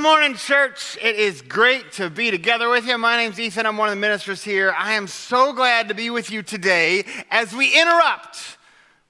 Good 0.00 0.08
morning, 0.08 0.34
church. 0.34 0.96
It 1.02 1.16
is 1.16 1.42
great 1.42 1.92
to 1.92 2.08
be 2.08 2.30
together 2.30 2.70
with 2.70 2.86
you. 2.86 2.96
My 2.96 3.18
name's 3.18 3.38
Ethan. 3.38 3.66
I'm 3.66 3.76
one 3.76 3.90
of 3.90 3.94
the 3.94 4.00
ministers 4.00 4.42
here. 4.42 4.74
I 4.74 4.94
am 4.94 5.06
so 5.06 5.52
glad 5.52 5.88
to 5.88 5.94
be 5.94 6.08
with 6.08 6.30
you 6.30 6.42
today 6.42 7.04
as 7.30 7.54
we 7.54 7.78
interrupt 7.78 8.56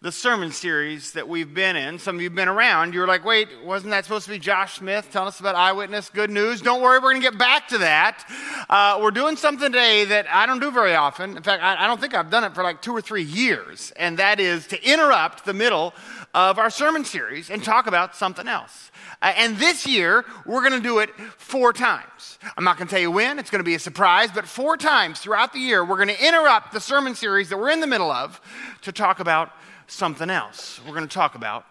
the 0.02 0.10
sermon 0.10 0.50
series 0.50 1.12
that 1.12 1.28
we've 1.28 1.54
been 1.54 1.76
in. 1.76 2.00
Some 2.00 2.16
of 2.16 2.22
you 2.22 2.28
have 2.28 2.34
been 2.34 2.48
around. 2.48 2.92
You're 2.92 3.06
like, 3.06 3.24
wait, 3.24 3.48
wasn't 3.62 3.92
that 3.92 4.04
supposed 4.04 4.24
to 4.24 4.32
be 4.32 4.40
Josh 4.40 4.78
Smith 4.78 5.08
telling 5.12 5.28
us 5.28 5.38
about 5.38 5.54
eyewitness 5.54 6.08
good 6.08 6.28
news? 6.30 6.60
Don't 6.60 6.82
worry, 6.82 6.98
we're 6.98 7.12
going 7.12 7.22
to 7.22 7.30
get 7.30 7.38
back 7.38 7.68
to 7.68 7.78
that. 7.78 8.24
Uh, 8.68 8.98
we're 9.00 9.12
doing 9.12 9.36
something 9.36 9.70
today 9.70 10.04
that 10.06 10.26
I 10.28 10.44
don't 10.44 10.58
do 10.58 10.72
very 10.72 10.96
often. 10.96 11.36
In 11.36 11.42
fact, 11.44 11.62
I, 11.62 11.84
I 11.84 11.86
don't 11.86 12.00
think 12.00 12.14
I've 12.14 12.30
done 12.30 12.42
it 12.42 12.52
for 12.52 12.64
like 12.64 12.82
two 12.82 12.92
or 12.92 13.00
three 13.00 13.22
years, 13.22 13.92
and 13.94 14.18
that 14.18 14.40
is 14.40 14.66
to 14.66 14.82
interrupt 14.82 15.44
the 15.44 15.54
middle 15.54 15.94
of 16.34 16.58
our 16.58 16.70
sermon 16.70 17.04
series 17.04 17.48
and 17.48 17.62
talk 17.62 17.86
about 17.86 18.16
something 18.16 18.48
else. 18.48 18.89
Uh, 19.22 19.32
and 19.36 19.56
this 19.58 19.86
year, 19.86 20.24
we're 20.46 20.60
going 20.60 20.80
to 20.80 20.86
do 20.86 20.98
it 21.00 21.10
four 21.36 21.72
times. 21.72 22.38
I'm 22.56 22.64
not 22.64 22.78
going 22.78 22.88
to 22.88 22.90
tell 22.90 23.00
you 23.00 23.10
when, 23.10 23.38
it's 23.38 23.50
going 23.50 23.60
to 23.60 23.64
be 23.64 23.74
a 23.74 23.78
surprise, 23.78 24.30
but 24.32 24.46
four 24.46 24.76
times 24.76 25.20
throughout 25.20 25.52
the 25.52 25.58
year, 25.58 25.84
we're 25.84 25.96
going 25.96 26.08
to 26.08 26.26
interrupt 26.26 26.72
the 26.72 26.80
sermon 26.80 27.14
series 27.14 27.50
that 27.50 27.58
we're 27.58 27.70
in 27.70 27.80
the 27.80 27.86
middle 27.86 28.10
of 28.10 28.40
to 28.82 28.92
talk 28.92 29.20
about 29.20 29.50
something 29.86 30.30
else. 30.30 30.80
We're 30.86 30.94
going 30.94 31.08
to 31.08 31.14
talk 31.14 31.34
about 31.34 31.66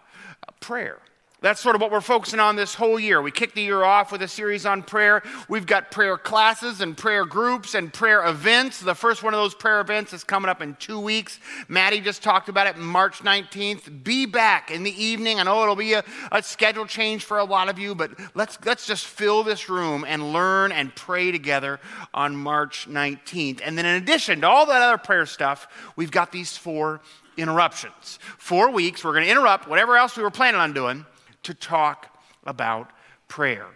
prayer. 0.60 0.98
That's 1.42 1.60
sort 1.60 1.74
of 1.74 1.80
what 1.80 1.90
we're 1.90 2.02
focusing 2.02 2.38
on 2.38 2.56
this 2.56 2.74
whole 2.74 3.00
year. 3.00 3.22
We 3.22 3.30
kicked 3.30 3.54
the 3.54 3.62
year 3.62 3.82
off 3.82 4.12
with 4.12 4.20
a 4.20 4.28
series 4.28 4.66
on 4.66 4.82
prayer. 4.82 5.22
We've 5.48 5.64
got 5.64 5.90
prayer 5.90 6.18
classes 6.18 6.82
and 6.82 6.94
prayer 6.94 7.24
groups 7.24 7.74
and 7.74 7.90
prayer 7.90 8.26
events. 8.26 8.80
The 8.80 8.94
first 8.94 9.22
one 9.22 9.32
of 9.32 9.40
those 9.40 9.54
prayer 9.54 9.80
events 9.80 10.12
is 10.12 10.22
coming 10.22 10.50
up 10.50 10.60
in 10.60 10.74
two 10.74 11.00
weeks. 11.00 11.40
Maddie 11.66 12.02
just 12.02 12.22
talked 12.22 12.50
about 12.50 12.66
it 12.66 12.76
March 12.76 13.20
19th. 13.20 14.04
Be 14.04 14.26
back 14.26 14.70
in 14.70 14.82
the 14.82 15.02
evening. 15.02 15.40
I 15.40 15.44
know 15.44 15.62
it'll 15.62 15.76
be 15.76 15.94
a, 15.94 16.04
a 16.30 16.42
schedule 16.42 16.84
change 16.84 17.24
for 17.24 17.38
a 17.38 17.44
lot 17.44 17.70
of 17.70 17.78
you, 17.78 17.94
but 17.94 18.10
let's, 18.34 18.58
let's 18.66 18.86
just 18.86 19.06
fill 19.06 19.42
this 19.42 19.70
room 19.70 20.04
and 20.06 20.34
learn 20.34 20.72
and 20.72 20.94
pray 20.94 21.32
together 21.32 21.80
on 22.12 22.36
March 22.36 22.86
19th. 22.86 23.62
And 23.64 23.78
then, 23.78 23.86
in 23.86 24.02
addition 24.02 24.42
to 24.42 24.48
all 24.48 24.66
that 24.66 24.82
other 24.82 24.98
prayer 24.98 25.24
stuff, 25.24 25.68
we've 25.96 26.10
got 26.10 26.32
these 26.32 26.58
four 26.58 27.00
interruptions. 27.38 28.18
Four 28.36 28.70
weeks, 28.72 29.02
we're 29.02 29.12
going 29.12 29.24
to 29.24 29.30
interrupt 29.30 29.66
whatever 29.66 29.96
else 29.96 30.18
we 30.18 30.22
were 30.22 30.30
planning 30.30 30.60
on 30.60 30.74
doing 30.74 31.06
to 31.44 31.54
talk 31.54 32.16
about 32.44 32.90
prayer. 33.28 33.66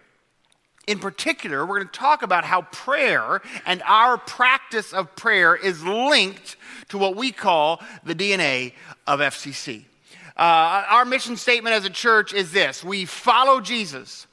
In 0.87 0.98
particular, 0.98 1.65
we're 1.65 1.79
going 1.79 1.89
to 1.89 1.98
talk 1.98 2.23
about 2.23 2.45
how 2.45 2.62
prayer 2.62 3.41
and 3.65 3.83
our 3.87 4.19
practice 4.19 4.93
of 4.93 5.17
prayer 5.17 5.57
is 5.57 5.83
linked 5.83 6.57
to 6.91 6.98
what 6.98 7.17
we 7.17 7.33
call 7.33 7.83
the 8.05 8.15
DNA 8.15 8.75
of 9.07 9.20
FCC. 9.20 9.85
Uh, 10.37 10.85
our 10.91 11.05
mission 11.05 11.37
statement 11.37 11.75
as 11.75 11.85
a 11.85 11.91
church 11.91 12.35
is 12.35 12.53
this 12.53 12.83
we 12.83 13.05
follow 13.05 13.61
Jesus 13.61 14.27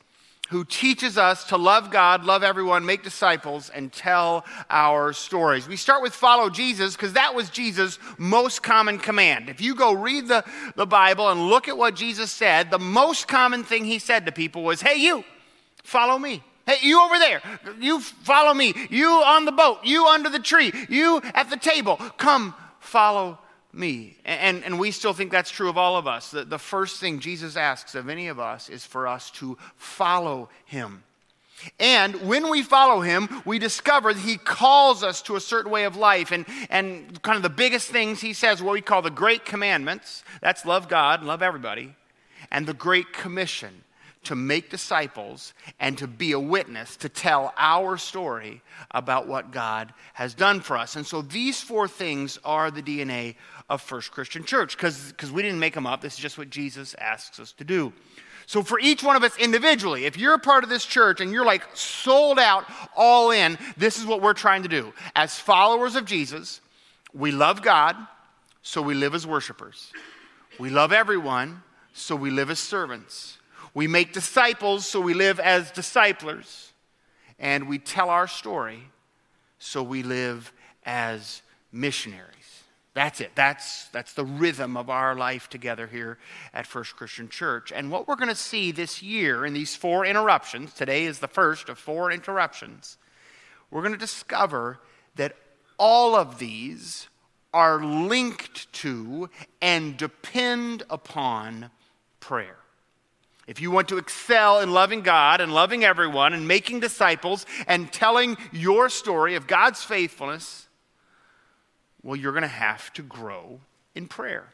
who 0.52 0.66
teaches 0.66 1.18
us 1.18 1.46
to 1.46 1.56
love 1.58 1.90
God, 1.92 2.26
love 2.26 2.44
everyone, 2.44 2.86
make 2.86 3.04
disciples, 3.04 3.70
and 3.70 3.92
tell 3.92 4.46
our 4.70 5.14
stories. 5.14 5.66
We 5.66 5.78
start 5.78 6.02
with 6.02 6.14
follow 6.14 6.50
Jesus 6.50 6.94
because 6.94 7.14
that 7.14 7.34
was 7.34 7.50
Jesus' 7.50 7.98
most 8.18 8.62
common 8.62 9.00
command. 9.00 9.48
If 9.48 9.62
you 9.62 9.76
go 9.76 9.94
read 9.94 10.28
the, 10.28 10.44
the 10.76 10.86
Bible 10.86 11.30
and 11.30 11.48
look 11.48 11.70
at 11.70 11.78
what 11.78 11.96
Jesus 11.96 12.32
said, 12.32 12.70
the 12.70 12.80
most 12.80 13.30
common 13.30 13.64
thing 13.64 13.86
he 13.86 13.98
said 13.98 14.26
to 14.26 14.34
people 14.34 14.64
was, 14.64 14.82
Hey, 14.82 14.98
you, 14.98 15.24
follow 15.84 16.20
me. 16.20 16.44
Hey, 16.66 16.78
you 16.82 17.02
over 17.02 17.18
there, 17.18 17.42
you 17.80 18.02
follow 18.02 18.54
me. 18.54 18.74
You 18.90 19.08
on 19.08 19.46
the 19.46 19.54
boat, 19.54 19.80
you 19.86 20.06
under 20.06 20.30
the 20.30 20.40
tree, 20.40 20.74
you 20.90 21.22
at 21.34 21.50
the 21.50 21.58
table, 21.58 21.96
come 22.18 22.54
follow 22.82 23.40
me. 23.74 24.18
And, 24.26 24.64
and 24.64 24.80
we 24.80 24.92
still 24.92 25.14
think 25.14 25.32
that's 25.32 25.52
true 25.52 25.70
of 25.70 25.78
all 25.78 25.98
of 25.98 26.08
us. 26.08 26.32
The, 26.32 26.44
the 26.44 26.60
first 26.60 27.00
thing 27.00 27.20
Jesus 27.20 27.56
asks 27.56 27.96
of 27.96 28.10
any 28.10 28.28
of 28.28 28.40
us 28.40 28.70
is 28.70 28.86
for 28.86 29.08
us 29.08 29.32
to 29.32 29.58
follow 29.78 30.50
him. 30.66 31.04
And 31.80 32.16
when 32.28 32.50
we 32.50 32.64
follow 32.64 33.02
him, 33.02 33.30
we 33.46 33.60
discover 33.60 34.14
that 34.14 34.20
he 34.20 34.38
calls 34.38 35.04
us 35.04 35.22
to 35.24 35.36
a 35.36 35.40
certain 35.40 35.72
way 35.72 35.84
of 35.84 35.96
life. 35.96 36.32
And, 36.32 36.46
and 36.70 37.22
kind 37.22 37.36
of 37.36 37.44
the 37.44 37.50
biggest 37.50 37.90
things 37.90 38.20
he 38.20 38.34
says, 38.34 38.62
what 38.62 38.74
we 38.74 38.82
call 38.82 39.02
the 39.02 39.10
great 39.10 39.46
commandments 39.46 40.24
that's 40.42 40.66
love 40.66 40.88
God, 40.90 41.20
and 41.20 41.28
love 41.28 41.42
everybody, 41.42 41.96
and 42.50 42.66
the 42.66 42.74
great 42.74 43.14
commission 43.14 43.84
to 44.24 44.36
make 44.36 44.70
disciples 44.70 45.54
and 45.80 45.98
to 45.98 46.08
be 46.08 46.32
a 46.32 46.40
witness, 46.40 46.96
to 46.98 47.10
tell 47.10 47.54
our 47.58 47.98
story 47.98 48.62
about 48.92 49.28
what 49.28 49.52
God 49.52 49.94
has 50.14 50.36
done 50.36 50.62
for 50.62 50.78
us. 50.78 50.96
And 50.96 51.06
so 51.06 51.24
these 51.24 51.62
four 51.62 51.88
things 51.88 52.38
are 52.46 52.70
the 52.70 52.84
DNA 52.84 53.36
of 53.72 53.82
First 53.82 54.12
Christian 54.12 54.44
Church 54.44 54.76
because 54.76 55.32
we 55.32 55.42
didn't 55.42 55.60
make 55.60 55.74
them 55.74 55.88
up. 55.88 56.02
This 56.02 56.16
is 56.16 56.20
just 56.20 56.38
what 56.38 56.50
Jesus 56.50 56.94
asks 57.00 57.40
us 57.40 57.54
to 57.54 57.64
do. 57.64 57.94
So, 58.46 58.64
for 58.64 58.80
each 58.82 59.02
one 59.02 59.16
of 59.16 59.24
us 59.24 59.38
individually, 59.38 60.04
if 60.06 60.18
you're 60.18 60.34
a 60.34 60.40
part 60.40 60.66
of 60.66 60.70
this 60.70 60.86
church 60.86 61.22
and 61.22 61.32
you're 61.32 61.46
like 61.46 61.64
sold 61.74 62.38
out, 62.38 62.66
all 62.98 63.32
in, 63.32 63.58
this 63.78 63.98
is 63.98 64.06
what 64.06 64.22
we're 64.22 64.34
trying 64.34 64.64
to 64.64 64.70
do. 64.70 64.92
As 65.16 65.40
followers 65.40 65.96
of 65.96 66.04
Jesus, 66.04 66.60
we 67.14 67.32
love 67.32 67.62
God, 67.62 67.96
so 68.62 68.82
we 68.82 68.94
live 68.94 69.16
as 69.16 69.26
worshipers. 69.26 69.94
We 70.60 70.70
love 70.70 70.92
everyone, 70.92 71.64
so 71.94 72.14
we 72.14 72.30
live 72.30 72.50
as 72.50 72.60
servants. 72.60 73.38
We 73.74 73.88
make 73.88 74.12
disciples, 74.12 74.86
so 74.86 75.00
we 75.00 75.14
live 75.14 75.40
as 75.40 75.72
disciplers. 75.72 76.74
And 77.40 77.70
we 77.70 77.80
tell 77.80 78.10
our 78.10 78.28
story, 78.28 78.84
so 79.60 79.82
we 79.82 80.04
live 80.04 80.52
as 80.86 81.42
missionaries. 81.72 82.61
That's 82.94 83.22
it. 83.22 83.32
That's, 83.36 83.88
that's 83.90 84.14
the 84.14 84.26
rhythm 84.26 84.76
of 84.76 84.90
our 84.90 85.16
life 85.16 85.50
together 85.50 85.88
here 85.88 86.18
at 86.54 86.68
First 86.68 86.98
Christian 86.98 87.30
Church. 87.30 87.72
And 87.72 87.90
what 87.90 88.08
we're 88.08 88.18
going 88.18 88.28
to 88.28 88.36
see 88.36 88.72
this 88.72 89.02
year 89.02 89.46
in 89.46 89.54
these 89.54 89.76
four 89.76 90.06
interruptions, 90.06 90.74
today 90.74 91.06
is 91.06 91.20
the 91.20 91.30
first 91.30 91.70
of 91.70 91.80
four 91.80 92.12
interruptions, 92.12 92.98
we're 93.70 93.82
going 93.82 93.94
to 93.94 93.98
discover 93.98 94.80
that 95.16 95.38
all 95.78 96.16
of 96.16 96.38
these 96.38 97.08
are 97.54 97.84
linked 97.84 98.72
to 98.74 99.30
and 99.62 99.96
depend 99.96 100.84
upon 100.90 101.70
prayer. 102.20 102.58
If 103.48 103.62
you 103.62 103.72
want 103.72 103.90
to 103.90 103.98
excel 103.98 104.60
in 104.60 104.72
loving 104.72 105.02
God 105.02 105.42
and 105.42 105.54
loving 105.54 105.84
everyone 105.84 106.34
and 106.34 106.48
making 106.48 106.82
disciples 106.82 107.46
and 107.68 107.92
telling 107.92 108.38
your 108.52 108.90
story 108.90 109.36
of 109.36 109.48
God's 109.48 109.84
faithfulness, 109.84 110.68
well, 112.04 112.16
you're 112.16 112.32
going 112.32 112.42
to 112.42 112.48
have 112.48 112.92
to 112.94 113.02
grow 113.02 113.60
in 113.96 114.08
prayer. 114.08 114.46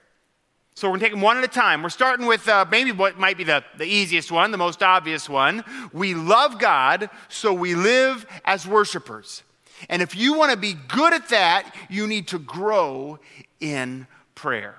So 0.75 0.88
we're 0.88 0.91
going 0.91 1.00
to 1.00 1.06
take 1.06 1.13
them 1.13 1.22
one 1.22 1.38
at 1.38 1.44
a 1.44 1.47
time. 1.47 1.81
We're 1.81 1.90
starting 1.90 2.28
with 2.28 2.47
uh, 2.47 2.66
maybe 2.69 2.91
what 2.91 3.18
might 3.18 3.35
be 3.35 3.44
the, 3.44 3.63
the 3.78 3.85
easiest 3.85 4.31
one, 4.31 4.52
the 4.52 4.58
most 4.58 4.84
obvious 4.84 5.28
one. 5.28 5.63
We 5.91 6.13
love 6.13 6.59
God, 6.59 7.09
so 7.30 7.52
we 7.52 7.74
live 7.74 8.28
as 8.46 8.68
worshipers. 8.68 9.41
And 9.90 10.02
if 10.03 10.16
you 10.16 10.36
want 10.36 10.52
to 10.52 10.57
be 10.57 10.74
good 10.74 11.13
at 11.13 11.30
that, 11.30 11.74
you 11.90 12.06
need 12.06 12.28
to 12.28 12.40
grow 12.40 13.19
in 13.59 14.06
prayer. 14.36 14.75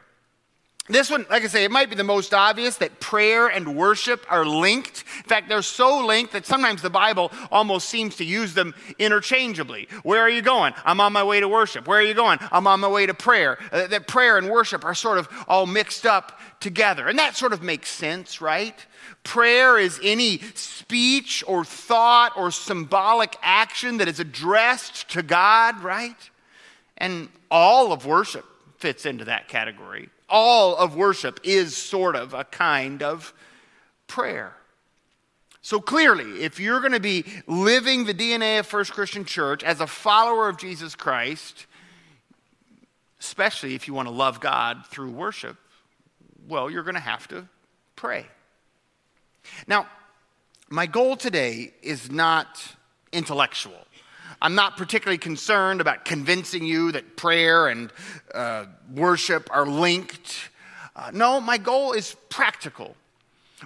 This 0.88 1.10
one, 1.10 1.26
like 1.28 1.42
I 1.42 1.48
say, 1.48 1.64
it 1.64 1.70
might 1.70 1.90
be 1.90 1.96
the 1.96 2.04
most 2.04 2.32
obvious 2.32 2.76
that 2.76 2.98
prayer 2.98 3.48
and 3.48 3.76
worship 3.76 4.24
are 4.30 4.46
linked. 4.46 5.04
In 5.18 5.24
fact, 5.24 5.48
they're 5.48 5.60
so 5.60 6.06
linked 6.06 6.32
that 6.32 6.46
sometimes 6.46 6.80
the 6.80 6.88
Bible 6.88 7.30
almost 7.50 7.90
seems 7.90 8.16
to 8.16 8.24
use 8.24 8.54
them 8.54 8.74
interchangeably. 8.98 9.88
Where 10.02 10.22
are 10.22 10.30
you 10.30 10.40
going? 10.40 10.72
I'm 10.86 11.00
on 11.00 11.12
my 11.12 11.22
way 11.22 11.40
to 11.40 11.48
worship. 11.48 11.86
Where 11.86 11.98
are 11.98 12.02
you 12.02 12.14
going? 12.14 12.38
I'm 12.50 12.66
on 12.66 12.80
my 12.80 12.88
way 12.88 13.04
to 13.04 13.12
prayer. 13.12 13.58
Uh, 13.70 13.86
that 13.88 14.06
prayer 14.06 14.38
and 14.38 14.48
worship 14.48 14.82
are 14.82 14.94
sort 14.94 15.18
of 15.18 15.28
all 15.46 15.66
mixed 15.66 16.06
up 16.06 16.40
together. 16.58 17.06
And 17.06 17.18
that 17.18 17.36
sort 17.36 17.52
of 17.52 17.62
makes 17.62 17.90
sense, 17.90 18.40
right? 18.40 18.74
Prayer 19.24 19.78
is 19.78 20.00
any 20.02 20.38
speech 20.54 21.44
or 21.46 21.66
thought 21.66 22.32
or 22.34 22.50
symbolic 22.50 23.36
action 23.42 23.98
that 23.98 24.08
is 24.08 24.20
addressed 24.20 25.10
to 25.10 25.22
God, 25.22 25.82
right? 25.82 26.16
And 26.96 27.28
all 27.50 27.92
of 27.92 28.06
worship 28.06 28.46
fits 28.78 29.04
into 29.04 29.26
that 29.26 29.48
category 29.48 30.08
all 30.28 30.76
of 30.76 30.96
worship 30.96 31.40
is 31.42 31.76
sort 31.76 32.16
of 32.16 32.34
a 32.34 32.44
kind 32.44 33.02
of 33.02 33.32
prayer. 34.06 34.54
So 35.60 35.80
clearly, 35.80 36.42
if 36.42 36.58
you're 36.58 36.80
going 36.80 36.92
to 36.92 37.00
be 37.00 37.24
living 37.46 38.04
the 38.04 38.14
DNA 38.14 38.60
of 38.60 38.66
First 38.66 38.92
Christian 38.92 39.24
Church 39.24 39.62
as 39.62 39.80
a 39.80 39.86
follower 39.86 40.48
of 40.48 40.56
Jesus 40.56 40.94
Christ, 40.94 41.66
especially 43.20 43.74
if 43.74 43.86
you 43.86 43.94
want 43.94 44.08
to 44.08 44.14
love 44.14 44.40
God 44.40 44.86
through 44.86 45.10
worship, 45.10 45.56
well, 46.46 46.70
you're 46.70 46.84
going 46.84 46.94
to 46.94 47.00
have 47.00 47.28
to 47.28 47.48
pray. 47.96 48.26
Now, 49.66 49.86
my 50.70 50.86
goal 50.86 51.16
today 51.16 51.72
is 51.82 52.10
not 52.10 52.76
intellectual. 53.12 53.86
I'm 54.40 54.54
not 54.54 54.76
particularly 54.76 55.18
concerned 55.18 55.80
about 55.80 56.04
convincing 56.04 56.64
you 56.64 56.92
that 56.92 57.16
prayer 57.16 57.66
and 57.68 57.92
uh, 58.32 58.66
worship 58.94 59.48
are 59.52 59.66
linked. 59.66 60.50
Uh, 60.94 61.10
no, 61.12 61.40
my 61.40 61.58
goal 61.58 61.92
is 61.92 62.14
practical. 62.28 62.94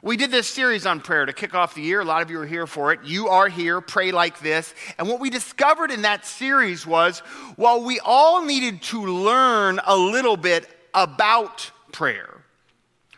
We 0.01 0.17
did 0.17 0.31
this 0.31 0.49
series 0.49 0.87
on 0.87 1.01
prayer 1.01 1.27
to 1.27 1.35
kick 1.35 1.55
off 1.55 1.75
the 1.75 1.83
year. 1.83 2.01
A 2.01 2.05
lot 2.05 2.23
of 2.23 2.31
you 2.31 2.41
are 2.41 2.47
here 2.47 2.67
for 2.67 2.95
it. 2.95 3.01
You 3.05 3.29
are 3.29 3.49
here, 3.49 3.83
pray 3.83 4.11
like 4.11 4.41
this. 4.41 4.75
And 4.99 5.07
what 5.07 5.21
we 5.21 5.29
discovered 5.29 5.91
in 5.91 6.03
that 6.03 6.25
series 6.25 6.87
was 6.87 7.19
while 7.57 7.85
we 7.85 8.01
all 8.01 8.43
needed 8.43 8.81
to 8.85 9.05
learn 9.05 9.79
a 9.85 9.95
little 9.95 10.39
bit 10.39 10.67
about 10.95 11.71
prayer, 11.93 12.43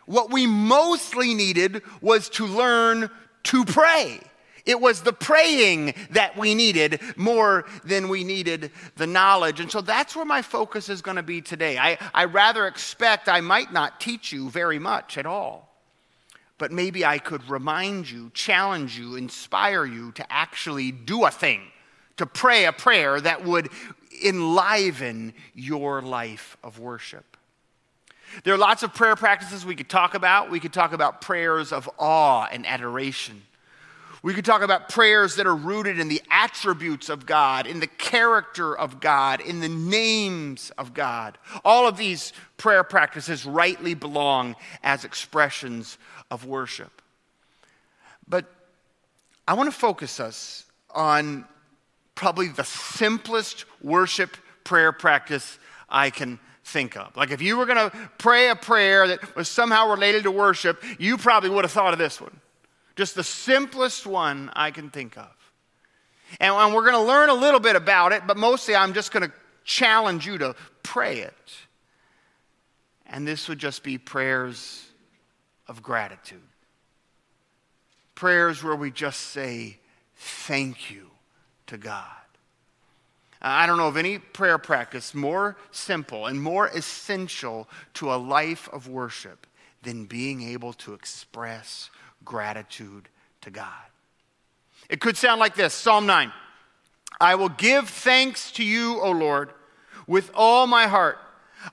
what 0.05 0.31
we 0.31 0.45
mostly 0.45 1.33
needed 1.33 1.81
was 2.01 2.27
to 2.31 2.45
learn 2.45 3.09
to 3.43 3.63
pray. 3.63 4.19
It 4.65 4.81
was 4.81 5.01
the 5.01 5.13
praying 5.13 5.93
that 6.11 6.35
we 6.37 6.55
needed 6.55 6.99
more 7.15 7.65
than 7.83 8.09
we 8.09 8.23
needed 8.23 8.71
the 8.95 9.05
knowledge. 9.05 9.59
And 9.59 9.71
so 9.71 9.81
that's 9.81 10.15
where 10.15 10.25
my 10.25 10.41
focus 10.41 10.89
is 10.89 11.01
going 11.01 11.17
to 11.17 11.23
be 11.23 11.41
today. 11.41 11.77
I, 11.77 11.99
I 12.13 12.25
rather 12.25 12.65
expect 12.65 13.29
I 13.29 13.41
might 13.41 13.71
not 13.71 13.99
teach 13.99 14.31
you 14.31 14.49
very 14.49 14.79
much 14.79 15.19
at 15.19 15.27
all, 15.27 15.71
but 16.57 16.71
maybe 16.71 17.05
I 17.05 17.19
could 17.19 17.47
remind 17.47 18.09
you, 18.09 18.31
challenge 18.33 18.97
you, 18.97 19.15
inspire 19.15 19.85
you 19.85 20.11
to 20.13 20.33
actually 20.33 20.91
do 20.91 21.25
a 21.25 21.31
thing, 21.31 21.61
to 22.17 22.25
pray 22.25 22.65
a 22.65 22.71
prayer 22.71 23.21
that 23.21 23.45
would 23.45 23.69
enliven 24.23 25.33
your 25.53 26.01
life 26.01 26.57
of 26.63 26.79
worship. 26.79 27.37
There 28.43 28.53
are 28.53 28.57
lots 28.57 28.81
of 28.81 28.93
prayer 28.93 29.15
practices 29.15 29.65
we 29.65 29.75
could 29.75 29.89
talk 29.89 30.15
about. 30.15 30.49
We 30.49 30.59
could 30.59 30.73
talk 30.73 30.91
about 30.91 31.21
prayers 31.21 31.71
of 31.71 31.89
awe 31.99 32.47
and 32.51 32.65
adoration. 32.65 33.43
We 34.25 34.33
could 34.33 34.43
talk 34.43 34.63
about 34.63 34.89
prayers 34.89 35.35
that 35.35 35.45
are 35.45 35.55
rooted 35.55 35.99
in 35.99 36.07
the 36.07 36.19
attributes 36.31 37.09
of 37.09 37.27
God, 37.27 37.67
in 37.67 37.79
the 37.79 37.85
character 37.85 38.75
of 38.75 38.99
God, 38.99 39.39
in 39.39 39.59
the 39.59 39.69
names 39.69 40.71
of 40.79 40.95
God. 40.95 41.37
All 41.63 41.87
of 41.87 41.95
these 41.95 42.33
prayer 42.57 42.83
practices 42.83 43.45
rightly 43.45 43.93
belong 43.93 44.55
as 44.81 45.05
expressions 45.05 45.99
of 46.31 46.43
worship. 46.43 47.03
But 48.27 48.45
I 49.47 49.53
want 49.53 49.71
to 49.71 49.79
focus 49.79 50.19
us 50.19 50.65
on 50.89 51.45
probably 52.15 52.47
the 52.47 52.63
simplest 52.63 53.65
worship 53.83 54.37
prayer 54.63 54.91
practice 54.91 55.59
I 55.87 56.09
can 56.09 56.39
think 56.63 56.97
of. 56.97 57.15
Like 57.15 57.29
if 57.29 57.43
you 57.43 57.57
were 57.57 57.67
going 57.67 57.91
to 57.91 57.95
pray 58.17 58.49
a 58.49 58.55
prayer 58.55 59.07
that 59.07 59.35
was 59.35 59.49
somehow 59.49 59.91
related 59.91 60.23
to 60.23 60.31
worship, 60.31 60.83
you 60.97 61.15
probably 61.15 61.51
would 61.51 61.63
have 61.63 61.71
thought 61.71 61.93
of 61.93 61.99
this 61.99 62.19
one. 62.19 62.41
Just 62.95 63.15
the 63.15 63.23
simplest 63.23 64.05
one 64.05 64.49
I 64.55 64.71
can 64.71 64.89
think 64.89 65.17
of. 65.17 65.31
And, 66.39 66.73
we're 66.73 66.81
going 66.81 66.93
to 66.93 67.01
learn 67.01 67.29
a 67.29 67.33
little 67.33 67.59
bit 67.59 67.75
about 67.75 68.11
it, 68.11 68.23
but 68.25 68.37
mostly 68.37 68.75
I'm 68.75 68.93
just 68.93 69.11
going 69.11 69.27
to 69.27 69.33
challenge 69.63 70.25
you 70.25 70.37
to 70.39 70.55
pray 70.83 71.19
it. 71.19 71.53
And 73.05 73.27
this 73.27 73.47
would 73.47 73.59
just 73.59 73.83
be 73.83 73.97
prayers 73.97 74.85
of 75.67 75.83
gratitude. 75.83 76.41
Prayers 78.15 78.63
where 78.63 78.75
we 78.75 78.91
just 78.91 79.19
say, 79.19 79.77
Thank 80.17 80.89
you 80.89 81.09
to 81.67 81.77
God. 81.77 82.07
Uh, 83.41 83.47
I 83.47 83.67
don't 83.67 83.77
know 83.77 83.87
of 83.87 83.97
any 83.97 84.17
prayer 84.17 84.57
practice 84.57 85.13
more 85.13 85.57
simple 85.71 86.25
and 86.25 86.41
more 86.41 86.67
essential 86.67 87.67
to 87.95 88.13
a 88.13 88.15
life 88.15 88.69
of 88.71 88.87
worship 88.87 89.45
than 89.83 90.05
being 90.05 90.41
able 90.41 90.73
to 90.73 90.93
express 90.93 91.89
gratitude 92.25 93.07
to 93.41 93.51
God. 93.51 93.69
It 94.89 94.99
could 94.99 95.17
sound 95.17 95.39
like 95.39 95.55
this 95.55 95.73
Psalm 95.73 96.05
9 96.05 96.31
I 97.19 97.35
will 97.35 97.49
give 97.49 97.89
thanks 97.89 98.51
to 98.53 98.63
you, 98.63 98.99
O 99.01 99.11
Lord, 99.11 99.51
with 100.07 100.31
all 100.33 100.67
my 100.67 100.87
heart. 100.87 101.19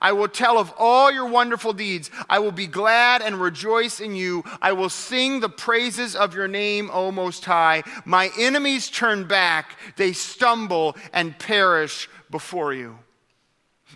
I 0.01 0.13
will 0.13 0.29
tell 0.29 0.59
of 0.59 0.73
all 0.79 1.13
your 1.13 1.27
wonderful 1.27 1.73
deeds. 1.73 2.11
I 2.31 2.39
will 2.39 2.53
be 2.53 2.67
glad 2.67 3.21
and 3.21 3.41
rejoice 3.41 4.01
in 4.01 4.15
you. 4.15 4.43
I 4.63 4.73
will 4.73 4.89
sing 4.89 5.41
the 5.41 5.51
praises 5.51 6.17
of 6.17 6.35
your 6.35 6.49
name, 6.49 6.91
O 6.93 7.11
Most 7.11 7.45
High. 7.45 7.83
My 8.05 8.31
enemies 8.39 8.89
turn 8.89 9.25
back, 9.25 9.77
they 9.97 10.13
stumble 10.13 10.97
and 11.13 11.39
perish 11.39 12.09
before 12.31 12.73
you. 12.73 12.99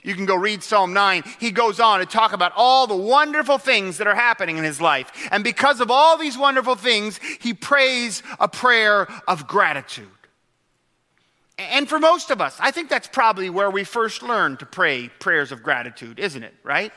You 0.06 0.14
can 0.14 0.25
go 0.25 0.37
read 0.37 0.62
Psalm 0.62 0.93
9. 0.93 1.25
He 1.41 1.50
goes 1.50 1.81
on 1.81 1.99
to 1.99 2.06
talk 2.06 2.32
about 2.32 2.53
all 2.55 2.87
the 2.87 2.97
wonderful 2.97 3.58
things 3.58 3.99
that 3.99 4.06
are 4.06 4.14
happening 4.14 4.56
in 4.56 4.62
his 4.62 4.81
life. 4.81 5.11
And 5.32 5.43
because 5.43 5.81
of 5.81 5.91
all 5.91 6.17
these 6.17 6.38
wonderful 6.38 6.76
things, 6.76 7.19
he 7.41 7.53
prays 7.53 8.23
a 8.38 8.47
prayer 8.47 9.08
of 9.26 9.49
gratitude. 9.49 10.06
And 11.58 11.88
for 11.88 11.99
most 11.99 12.31
of 12.31 12.41
us, 12.41 12.56
I 12.61 12.70
think 12.70 12.88
that's 12.88 13.08
probably 13.08 13.50
where 13.50 13.69
we 13.69 13.82
first 13.82 14.23
learn 14.23 14.56
to 14.58 14.67
pray 14.67 15.08
prayers 15.19 15.50
of 15.50 15.64
gratitude, 15.64 16.20
isn't 16.20 16.44
it? 16.44 16.55
Right? 16.62 16.93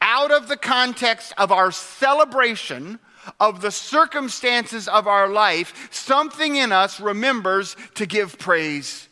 Out 0.00 0.30
of 0.30 0.48
the 0.48 0.56
context 0.56 1.34
of 1.36 1.52
our 1.52 1.70
celebration 1.70 2.98
of 3.38 3.60
the 3.60 3.70
circumstances 3.70 4.88
of 4.88 5.06
our 5.06 5.28
life, 5.28 5.88
something 5.92 6.56
in 6.56 6.72
us 6.72 7.00
remembers 7.00 7.76
to 7.96 8.06
give 8.06 8.38
praise 8.38 9.10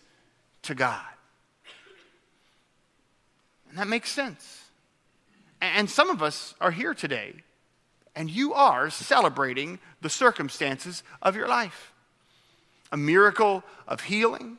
to 0.62 0.74
God. 0.74 1.07
That 3.78 3.86
makes 3.86 4.10
sense. 4.10 4.64
And 5.60 5.88
some 5.88 6.10
of 6.10 6.20
us 6.20 6.52
are 6.60 6.72
here 6.72 6.94
today, 6.94 7.32
and 8.16 8.28
you 8.28 8.52
are 8.52 8.90
celebrating 8.90 9.78
the 10.00 10.10
circumstances 10.10 11.04
of 11.22 11.36
your 11.36 11.46
life 11.46 11.92
a 12.90 12.96
miracle 12.96 13.62
of 13.86 14.00
healing 14.00 14.58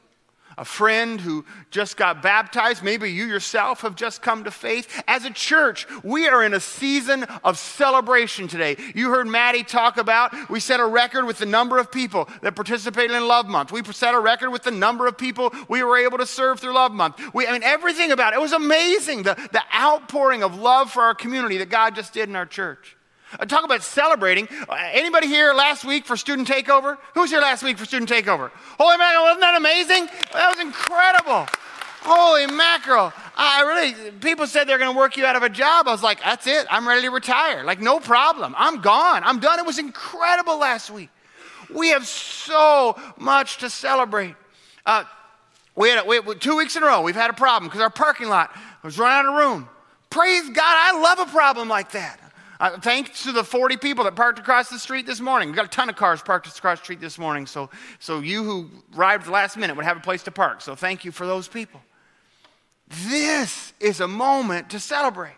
a 0.60 0.66
friend 0.66 1.22
who 1.22 1.46
just 1.72 1.96
got 1.96 2.22
baptized. 2.22 2.84
Maybe 2.84 3.10
you 3.10 3.26
yourself 3.26 3.82
have 3.82 3.96
just 3.96 4.22
come 4.22 4.44
to 4.44 4.52
faith. 4.52 5.02
As 5.08 5.24
a 5.24 5.32
church, 5.32 5.88
we 6.04 6.28
are 6.28 6.44
in 6.44 6.54
a 6.54 6.60
season 6.60 7.24
of 7.44 7.58
celebration 7.58 8.50
today. 8.50 8.76
You 8.94 9.10
heard 9.10 9.26
Maddie 9.26 9.64
talk 9.64 9.98
about 9.98 10.50
we 10.50 10.60
set 10.60 10.82
a 10.82 10.86
record 10.86 11.26
with 11.26 11.38
the 11.38 11.46
number 11.46 11.78
of 11.78 11.92
people 11.92 12.28
that 12.42 12.56
participated 12.56 13.16
in 13.16 13.26
Love 13.26 13.48
Month. 13.48 13.72
We 13.72 13.84
set 13.86 14.14
a 14.14 14.20
record 14.20 14.50
with 14.52 14.64
the 14.64 14.72
number 14.72 15.08
of 15.08 15.18
people 15.18 15.54
we 15.70 15.82
were 15.82 15.98
able 15.98 16.18
to 16.18 16.26
serve 16.26 16.60
through 16.60 16.74
Love 16.74 16.92
Month. 16.92 17.34
We, 17.34 17.48
I 17.48 17.54
mean, 17.54 17.64
everything 17.64 18.12
about 18.12 18.34
it. 18.34 18.38
It 18.38 18.42
was 18.42 18.52
amazing, 18.52 19.24
the, 19.24 19.36
the 19.54 19.64
outpouring 19.74 20.44
of 20.44 20.60
love 20.60 20.92
for 20.92 21.04
our 21.04 21.16
community 21.16 21.58
that 21.58 21.70
God 21.70 21.96
just 21.96 22.14
did 22.14 22.28
in 22.28 22.36
our 22.36 22.46
church. 22.46 22.98
Uh, 23.38 23.46
talk 23.46 23.64
about 23.64 23.84
celebrating. 23.84 24.48
Uh, 24.68 24.76
anybody 24.92 25.28
here 25.28 25.54
last 25.54 25.86
week 25.86 26.06
for 26.06 26.18
student 26.18 26.48
takeover? 26.48 26.98
Who 27.14 27.22
was 27.22 27.30
here 27.30 27.42
last 27.42 27.64
week 27.64 27.78
for 27.78 27.86
student 27.86 28.10
takeover? 28.10 28.50
Holy 28.80 28.98
mackerel, 28.98 29.24
wasn't 29.24 29.42
that 29.42 29.56
amazing? 29.58 30.08
That 30.34 30.50
was 30.50 30.60
incredible. 30.60 31.48
Holy 32.02 32.48
mackerel. 32.48 33.14
I 33.36 33.62
really, 33.62 34.12
people 34.12 34.48
said 34.48 34.68
they're 34.68 34.78
going 34.80 34.94
to 34.94 34.98
work 34.98 35.18
you 35.18 35.26
out 35.26 35.36
of 35.36 35.44
a 35.44 35.50
job. 35.50 35.88
I 35.88 35.92
was 35.92 36.02
like, 36.02 36.22
that's 36.22 36.48
it. 36.48 36.66
I'm 36.72 36.88
ready 36.88 37.02
to 37.04 37.10
retire. 37.10 37.64
Like, 37.64 37.80
no 37.80 38.00
problem. 38.00 38.56
I'm 38.58 38.82
gone. 38.82 39.24
I'm 39.24 39.40
done. 39.40 39.60
It 39.60 39.66
was 39.66 39.80
incredible 39.80 40.58
last 40.58 40.90
week. 40.90 41.10
We 41.74 41.90
have 41.90 42.08
so 42.08 43.00
much 43.18 43.58
to 43.60 43.70
celebrate. 43.70 44.36
Uh, 44.86 45.04
we 45.76 45.90
had 45.90 46.04
a, 46.04 46.08
we, 46.08 46.36
two 46.36 46.58
weeks 46.58 46.76
in 46.76 46.84
a 46.84 46.88
row, 46.88 47.02
we've 47.02 47.16
had 47.16 47.30
a 47.30 47.34
problem 47.34 47.70
because 47.70 47.82
our 47.82 47.90
parking 47.90 48.28
lot 48.28 48.56
was 48.84 48.98
running 48.98 49.18
out 49.18 49.26
of 49.26 49.36
room. 49.36 49.70
Praise 50.10 50.50
God, 50.50 50.58
I 50.58 51.00
love 51.00 51.20
a 51.20 51.32
problem 51.32 51.70
like 51.70 51.92
that. 51.92 52.20
Uh, 52.60 52.78
thanks 52.80 53.24
to 53.24 53.32
the 53.32 53.44
40 53.44 53.78
people 53.78 54.04
that 54.04 54.16
parked 54.16 54.38
across 54.38 54.70
the 54.70 54.80
street 54.80 55.06
this 55.06 55.22
morning. 55.22 55.50
We 55.50 55.56
got 55.56 55.66
a 55.66 55.70
ton 55.70 55.88
of 55.88 55.96
cars 55.96 56.22
parked 56.22 56.46
across 56.46 56.80
the 56.80 56.84
street 56.84 57.00
this 57.00 57.18
morning. 57.18 57.46
So, 57.46 57.70
so 58.00 58.20
you 58.20 58.44
who 58.44 58.70
arrived 58.98 59.28
the 59.28 59.32
last 59.32 59.56
minute 59.56 59.78
would 59.78 59.86
have 59.86 59.96
a 59.96 60.02
place 60.02 60.24
to 60.24 60.32
park. 60.32 60.60
So 60.60 60.76
thank 60.76 61.06
you 61.06 61.12
for 61.12 61.26
those 61.26 61.48
people. 61.48 61.80
This 63.08 63.74
is 63.80 64.02
a 64.02 64.08
moment 64.08 64.72
to 64.72 64.80
celebrate. 64.80 65.36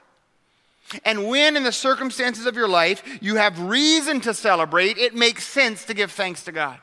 And 1.05 1.27
when, 1.27 1.55
in 1.55 1.63
the 1.63 1.71
circumstances 1.71 2.47
of 2.47 2.55
your 2.55 2.67
life, 2.67 3.03
you 3.21 3.35
have 3.35 3.59
reason 3.59 4.19
to 4.21 4.33
celebrate, 4.33 4.97
it 4.97 5.13
makes 5.13 5.45
sense 5.45 5.85
to 5.85 5.93
give 5.93 6.11
thanks 6.11 6.43
to 6.45 6.51
God. 6.51 6.79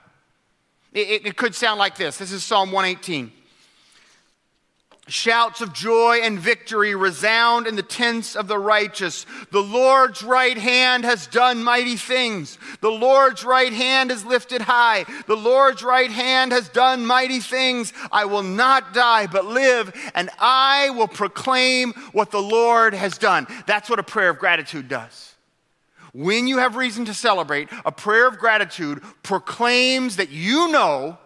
It, 0.92 1.08
it, 1.08 1.26
it 1.26 1.36
could 1.36 1.54
sound 1.54 1.78
like 1.78 1.96
this. 1.96 2.16
This 2.16 2.32
is 2.32 2.44
Psalm 2.44 2.70
118. 2.70 3.32
Shouts 5.08 5.62
of 5.62 5.72
joy 5.72 6.20
and 6.22 6.38
victory 6.38 6.94
resound 6.94 7.66
in 7.66 7.76
the 7.76 7.82
tents 7.82 8.36
of 8.36 8.46
the 8.46 8.58
righteous. 8.58 9.24
The 9.50 9.62
Lord's 9.62 10.22
right 10.22 10.56
hand 10.58 11.04
has 11.04 11.26
done 11.26 11.64
mighty 11.64 11.96
things. 11.96 12.58
The 12.82 12.90
Lord's 12.90 13.42
right 13.42 13.72
hand 13.72 14.10
is 14.10 14.26
lifted 14.26 14.60
high. 14.60 15.06
The 15.26 15.36
Lord's 15.36 15.82
right 15.82 16.10
hand 16.10 16.52
has 16.52 16.68
done 16.68 17.06
mighty 17.06 17.40
things. 17.40 17.94
I 18.12 18.26
will 18.26 18.42
not 18.42 18.92
die, 18.92 19.26
but 19.26 19.46
live, 19.46 19.94
and 20.14 20.28
I 20.38 20.90
will 20.90 21.08
proclaim 21.08 21.94
what 22.12 22.30
the 22.30 22.42
Lord 22.42 22.92
has 22.92 23.16
done. 23.16 23.46
That's 23.66 23.88
what 23.88 23.98
a 23.98 24.02
prayer 24.02 24.28
of 24.28 24.38
gratitude 24.38 24.88
does. 24.88 25.34
When 26.12 26.46
you 26.46 26.58
have 26.58 26.76
reason 26.76 27.06
to 27.06 27.14
celebrate, 27.14 27.70
a 27.86 27.92
prayer 27.92 28.28
of 28.28 28.38
gratitude 28.38 29.02
proclaims 29.22 30.16
that 30.16 30.30
you 30.30 30.70
know 30.70 31.16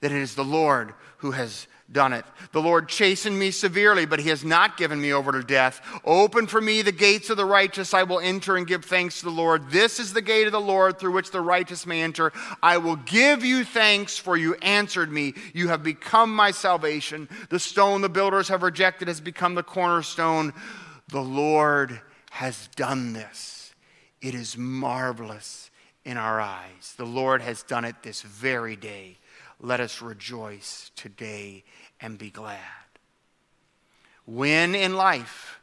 that 0.00 0.12
it 0.12 0.18
is 0.18 0.34
the 0.34 0.44
Lord 0.44 0.94
who 1.18 1.32
has 1.32 1.66
done 1.94 2.12
it. 2.12 2.26
The 2.52 2.60
Lord 2.60 2.88
chastened 2.88 3.38
me 3.38 3.50
severely, 3.50 4.04
but 4.04 4.20
he 4.20 4.28
has 4.28 4.44
not 4.44 4.76
given 4.76 5.00
me 5.00 5.14
over 5.14 5.32
to 5.32 5.42
death. 5.42 5.80
Open 6.04 6.46
for 6.46 6.60
me 6.60 6.82
the 6.82 6.92
gates 6.92 7.30
of 7.30 7.38
the 7.38 7.46
righteous. 7.46 7.94
I 7.94 8.02
will 8.02 8.20
enter 8.20 8.56
and 8.56 8.66
give 8.66 8.84
thanks 8.84 9.20
to 9.20 9.24
the 9.24 9.30
Lord. 9.30 9.70
This 9.70 9.98
is 9.98 10.12
the 10.12 10.20
gate 10.20 10.46
of 10.46 10.52
the 10.52 10.60
Lord 10.60 10.98
through 10.98 11.12
which 11.12 11.30
the 11.30 11.40
righteous 11.40 11.86
may 11.86 12.02
enter. 12.02 12.34
I 12.62 12.76
will 12.76 12.96
give 12.96 13.42
you 13.42 13.64
thanks, 13.64 14.18
for 14.18 14.36
you 14.36 14.54
answered 14.56 15.10
me. 15.10 15.32
You 15.54 15.68
have 15.68 15.82
become 15.82 16.34
my 16.34 16.50
salvation. 16.50 17.30
The 17.48 17.58
stone 17.58 18.02
the 18.02 18.10
builders 18.10 18.48
have 18.48 18.62
rejected 18.62 19.08
has 19.08 19.22
become 19.22 19.54
the 19.54 19.62
cornerstone. 19.62 20.52
The 21.08 21.22
Lord 21.22 21.98
has 22.30 22.68
done 22.76 23.14
this. 23.14 23.72
It 24.20 24.34
is 24.34 24.58
marvelous 24.58 25.70
in 26.04 26.16
our 26.16 26.40
eyes. 26.40 26.94
The 26.96 27.06
Lord 27.06 27.40
has 27.40 27.62
done 27.62 27.84
it 27.84 28.02
this 28.02 28.20
very 28.22 28.76
day. 28.76 29.18
Let 29.60 29.80
us 29.80 30.02
rejoice 30.02 30.90
today 30.96 31.64
and 32.04 32.18
be 32.18 32.28
glad. 32.28 32.58
When 34.26 34.74
in 34.74 34.94
life 34.94 35.58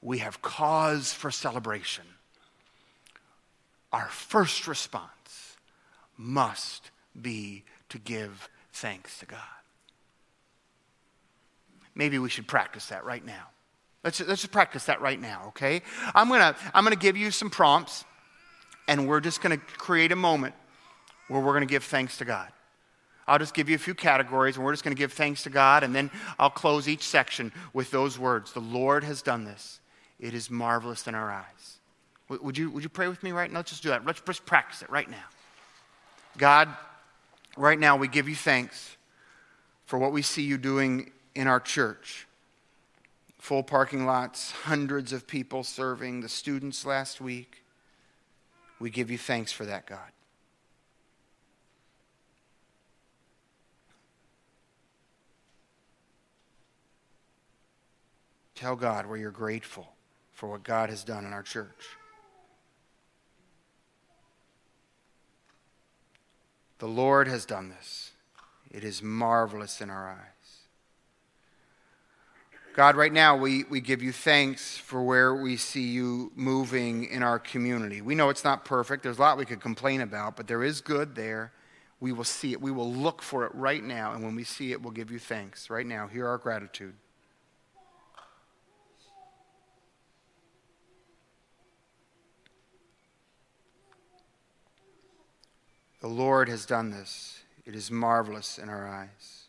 we 0.00 0.18
have 0.18 0.40
cause 0.40 1.12
for 1.12 1.32
celebration, 1.32 2.04
our 3.92 4.06
first 4.06 4.68
response 4.68 5.56
must 6.16 6.92
be 7.20 7.64
to 7.88 7.98
give 7.98 8.48
thanks 8.72 9.18
to 9.18 9.26
God. 9.26 9.40
Maybe 11.96 12.16
we 12.20 12.28
should 12.28 12.46
practice 12.46 12.86
that 12.86 13.04
right 13.04 13.24
now. 13.26 13.48
Let's, 14.04 14.20
let's 14.20 14.42
just 14.42 14.52
practice 14.52 14.84
that 14.84 15.00
right 15.00 15.20
now, 15.20 15.46
okay? 15.48 15.82
I'm 16.14 16.28
gonna, 16.28 16.54
I'm 16.72 16.84
gonna 16.84 16.94
give 16.94 17.16
you 17.16 17.32
some 17.32 17.50
prompts, 17.50 18.04
and 18.86 19.08
we're 19.08 19.20
just 19.20 19.42
gonna 19.42 19.58
create 19.58 20.12
a 20.12 20.16
moment 20.16 20.54
where 21.26 21.40
we're 21.40 21.54
gonna 21.54 21.66
give 21.66 21.82
thanks 21.82 22.18
to 22.18 22.24
God. 22.24 22.52
I'll 23.26 23.38
just 23.38 23.54
give 23.54 23.68
you 23.68 23.76
a 23.76 23.78
few 23.78 23.94
categories, 23.94 24.56
and 24.56 24.64
we're 24.64 24.72
just 24.72 24.84
gonna 24.84 24.94
give 24.94 25.12
thanks 25.12 25.42
to 25.44 25.50
God, 25.50 25.84
and 25.84 25.94
then 25.94 26.10
I'll 26.38 26.50
close 26.50 26.88
each 26.88 27.04
section 27.04 27.52
with 27.72 27.90
those 27.90 28.18
words 28.18 28.52
The 28.52 28.60
Lord 28.60 29.04
has 29.04 29.22
done 29.22 29.44
this. 29.44 29.80
It 30.18 30.34
is 30.34 30.50
marvelous 30.50 31.06
in 31.06 31.14
our 31.14 31.30
eyes. 31.30 31.78
Would 32.28 32.56
you, 32.56 32.70
would 32.70 32.82
you 32.82 32.88
pray 32.88 33.08
with 33.08 33.22
me 33.22 33.32
right 33.32 33.50
now? 33.50 33.58
Let's 33.58 33.70
just 33.70 33.82
do 33.82 33.90
that. 33.90 34.06
Let's 34.06 34.20
just 34.20 34.46
practice 34.46 34.82
it 34.82 34.88
right 34.88 35.10
now. 35.10 35.24
God, 36.38 36.68
right 37.56 37.78
now 37.78 37.96
we 37.96 38.08
give 38.08 38.28
you 38.28 38.36
thanks 38.36 38.96
for 39.84 39.98
what 39.98 40.12
we 40.12 40.22
see 40.22 40.42
you 40.42 40.56
doing 40.56 41.10
in 41.34 41.46
our 41.46 41.60
church. 41.60 42.26
Full 43.38 43.62
parking 43.62 44.06
lots, 44.06 44.52
hundreds 44.52 45.12
of 45.12 45.26
people 45.26 45.64
serving, 45.64 46.20
the 46.20 46.28
students 46.28 46.86
last 46.86 47.20
week. 47.20 47.64
We 48.78 48.88
give 48.88 49.10
you 49.10 49.18
thanks 49.18 49.52
for 49.52 49.66
that, 49.66 49.86
God. 49.86 49.98
Tell 58.62 58.76
God 58.76 59.06
where 59.06 59.18
you're 59.18 59.32
grateful 59.32 59.88
for 60.30 60.48
what 60.48 60.62
God 60.62 60.88
has 60.88 61.02
done 61.02 61.24
in 61.24 61.32
our 61.32 61.42
church. 61.42 61.84
The 66.78 66.86
Lord 66.86 67.26
has 67.26 67.44
done 67.44 67.70
this. 67.70 68.12
It 68.70 68.84
is 68.84 69.02
marvelous 69.02 69.80
in 69.80 69.90
our 69.90 70.08
eyes. 70.08 70.60
God, 72.76 72.94
right 72.94 73.12
now 73.12 73.36
we, 73.36 73.64
we 73.64 73.80
give 73.80 74.00
you 74.00 74.12
thanks 74.12 74.78
for 74.78 75.02
where 75.02 75.34
we 75.34 75.56
see 75.56 75.88
you 75.88 76.30
moving 76.36 77.06
in 77.06 77.24
our 77.24 77.40
community. 77.40 78.00
We 78.00 78.14
know 78.14 78.28
it's 78.28 78.44
not 78.44 78.64
perfect. 78.64 79.02
There's 79.02 79.18
a 79.18 79.22
lot 79.22 79.38
we 79.38 79.44
could 79.44 79.60
complain 79.60 80.02
about, 80.02 80.36
but 80.36 80.46
there 80.46 80.62
is 80.62 80.80
good 80.80 81.16
there. 81.16 81.50
We 81.98 82.12
will 82.12 82.22
see 82.22 82.52
it. 82.52 82.60
We 82.60 82.70
will 82.70 82.92
look 82.92 83.22
for 83.22 83.44
it 83.44 83.52
right 83.56 83.82
now. 83.82 84.12
And 84.12 84.22
when 84.22 84.36
we 84.36 84.44
see 84.44 84.70
it, 84.70 84.80
we'll 84.80 84.92
give 84.92 85.10
you 85.10 85.18
thanks. 85.18 85.68
Right 85.68 85.84
now, 85.84 86.06
hear 86.06 86.28
our 86.28 86.38
gratitude. 86.38 86.94
The 96.02 96.08
Lord 96.08 96.48
has 96.48 96.66
done 96.66 96.90
this. 96.90 97.40
It 97.64 97.76
is 97.76 97.90
marvelous 97.90 98.58
in 98.58 98.68
our 98.68 98.88
eyes. 98.88 99.44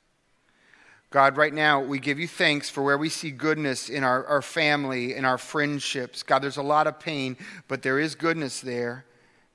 God, 1.09 1.35
right 1.35 1.53
now, 1.53 1.81
we 1.81 1.97
give 1.97 2.19
you 2.19 2.27
thanks 2.27 2.69
for 2.69 2.83
where 2.83 2.97
we 2.97 3.09
see 3.09 3.31
goodness 3.31 3.89
in 3.89 4.03
our, 4.03 4.23
our 4.27 4.41
family, 4.43 5.15
in 5.15 5.25
our 5.25 5.39
friendships. 5.39 6.21
God, 6.21 6.43
there's 6.43 6.57
a 6.57 6.63
lot 6.63 6.85
of 6.85 6.99
pain, 6.99 7.37
but 7.67 7.81
there 7.81 7.99
is 7.99 8.13
goodness 8.13 8.61
there. 8.61 9.03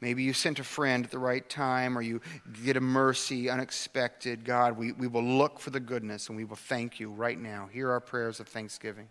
Maybe 0.00 0.24
you 0.24 0.32
sent 0.32 0.58
a 0.58 0.64
friend 0.64 1.04
at 1.04 1.12
the 1.12 1.20
right 1.20 1.48
time 1.48 1.96
or 1.96 2.02
you 2.02 2.20
get 2.64 2.76
a 2.76 2.80
mercy 2.80 3.48
unexpected. 3.48 4.44
God, 4.44 4.76
we, 4.76 4.90
we 4.90 5.06
will 5.06 5.24
look 5.24 5.60
for 5.60 5.70
the 5.70 5.80
goodness 5.80 6.28
and 6.28 6.36
we 6.36 6.44
will 6.44 6.56
thank 6.56 6.98
you 6.98 7.10
right 7.10 7.38
now. 7.38 7.68
Hear 7.72 7.92
our 7.92 8.00
prayers 8.00 8.40
of 8.40 8.48
thanksgiving. 8.48 9.08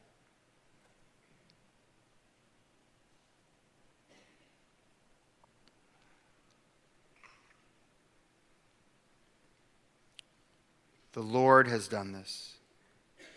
The 11.18 11.24
Lord 11.24 11.68
has 11.68 11.88
done 11.88 12.12
this. 12.12 12.58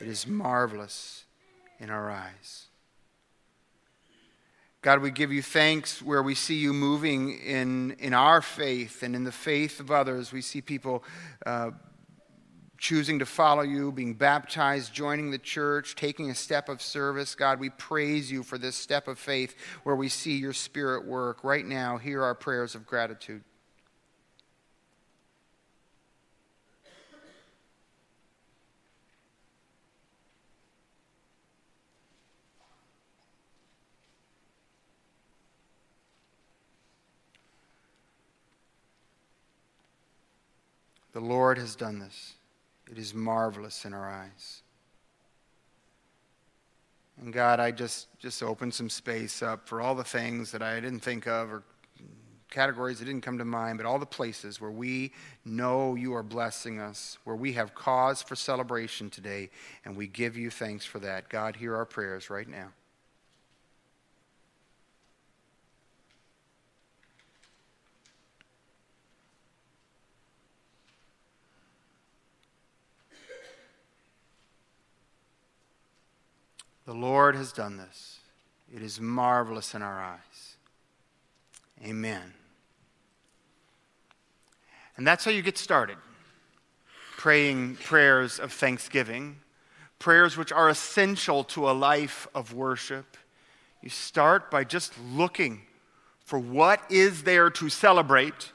It 0.00 0.06
is 0.06 0.26
marvelous 0.26 1.24
in 1.78 1.88
our 1.88 2.10
eyes. 2.10 2.66
God, 4.82 5.00
we 5.00 5.10
give 5.10 5.32
you 5.32 5.40
thanks 5.40 6.02
where 6.02 6.22
we 6.22 6.34
see 6.34 6.56
you 6.56 6.74
moving 6.74 7.38
in, 7.38 7.92
in 7.92 8.12
our 8.12 8.42
faith 8.42 9.02
and 9.02 9.16
in 9.16 9.24
the 9.24 9.32
faith 9.32 9.80
of 9.80 9.90
others. 9.90 10.30
We 10.30 10.42
see 10.42 10.60
people 10.60 11.02
uh, 11.46 11.70
choosing 12.76 13.18
to 13.20 13.24
follow 13.24 13.62
you, 13.62 13.92
being 13.92 14.12
baptized, 14.12 14.92
joining 14.92 15.30
the 15.30 15.38
church, 15.38 15.94
taking 15.94 16.28
a 16.28 16.34
step 16.34 16.68
of 16.68 16.82
service. 16.82 17.34
God, 17.34 17.58
we 17.58 17.70
praise 17.70 18.30
you 18.30 18.42
for 18.42 18.58
this 18.58 18.76
step 18.76 19.08
of 19.08 19.18
faith 19.18 19.56
where 19.84 19.96
we 19.96 20.10
see 20.10 20.36
your 20.36 20.52
spirit 20.52 21.06
work. 21.06 21.42
Right 21.42 21.64
now, 21.64 21.96
hear 21.96 22.22
our 22.22 22.34
prayers 22.34 22.74
of 22.74 22.86
gratitude. 22.86 23.42
The 41.12 41.20
Lord 41.50 41.58
has 41.58 41.74
done 41.74 41.98
this. 41.98 42.34
It 42.88 42.96
is 42.96 43.12
marvelous 43.12 43.84
in 43.84 43.92
our 43.92 44.08
eyes. 44.08 44.62
And 47.20 47.32
God, 47.32 47.58
I 47.58 47.72
just, 47.72 48.06
just 48.20 48.40
opened 48.40 48.72
some 48.72 48.88
space 48.88 49.42
up 49.42 49.68
for 49.68 49.80
all 49.80 49.96
the 49.96 50.04
things 50.04 50.52
that 50.52 50.62
I 50.62 50.78
didn't 50.78 51.00
think 51.00 51.26
of 51.26 51.52
or 51.52 51.64
categories 52.52 53.00
that 53.00 53.06
didn't 53.06 53.22
come 53.22 53.36
to 53.38 53.44
mind, 53.44 53.78
but 53.78 53.84
all 53.84 53.98
the 53.98 54.06
places 54.06 54.60
where 54.60 54.70
we 54.70 55.10
know 55.44 55.96
you 55.96 56.14
are 56.14 56.22
blessing 56.22 56.78
us, 56.78 57.18
where 57.24 57.34
we 57.34 57.54
have 57.54 57.74
cause 57.74 58.22
for 58.22 58.36
celebration 58.36 59.10
today, 59.10 59.50
and 59.84 59.96
we 59.96 60.06
give 60.06 60.36
you 60.36 60.50
thanks 60.50 60.86
for 60.86 61.00
that. 61.00 61.28
God, 61.28 61.56
hear 61.56 61.74
our 61.74 61.84
prayers 61.84 62.30
right 62.30 62.48
now. 62.48 62.68
The 76.90 76.96
Lord 76.96 77.36
has 77.36 77.52
done 77.52 77.76
this. 77.76 78.18
It 78.74 78.82
is 78.82 79.00
marvelous 79.00 79.76
in 79.76 79.82
our 79.82 80.02
eyes. 80.02 80.56
Amen. 81.84 82.34
And 84.96 85.06
that's 85.06 85.24
how 85.24 85.30
you 85.30 85.40
get 85.40 85.56
started 85.56 85.98
praying 87.16 87.76
prayers 87.76 88.40
of 88.40 88.52
thanksgiving, 88.52 89.36
prayers 90.00 90.36
which 90.36 90.50
are 90.50 90.68
essential 90.68 91.44
to 91.44 91.70
a 91.70 91.72
life 91.72 92.26
of 92.34 92.54
worship. 92.54 93.16
You 93.82 93.90
start 93.90 94.50
by 94.50 94.64
just 94.64 94.92
looking 95.12 95.62
for 96.24 96.40
what 96.40 96.82
is 96.90 97.22
there 97.22 97.50
to 97.50 97.68
celebrate 97.68 98.50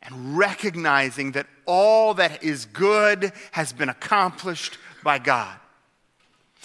and 0.00 0.38
recognizing 0.38 1.32
that 1.32 1.48
all 1.66 2.14
that 2.14 2.42
is 2.42 2.64
good 2.64 3.30
has 3.52 3.74
been 3.74 3.90
accomplished 3.90 4.78
by 5.04 5.18
God. 5.18 5.59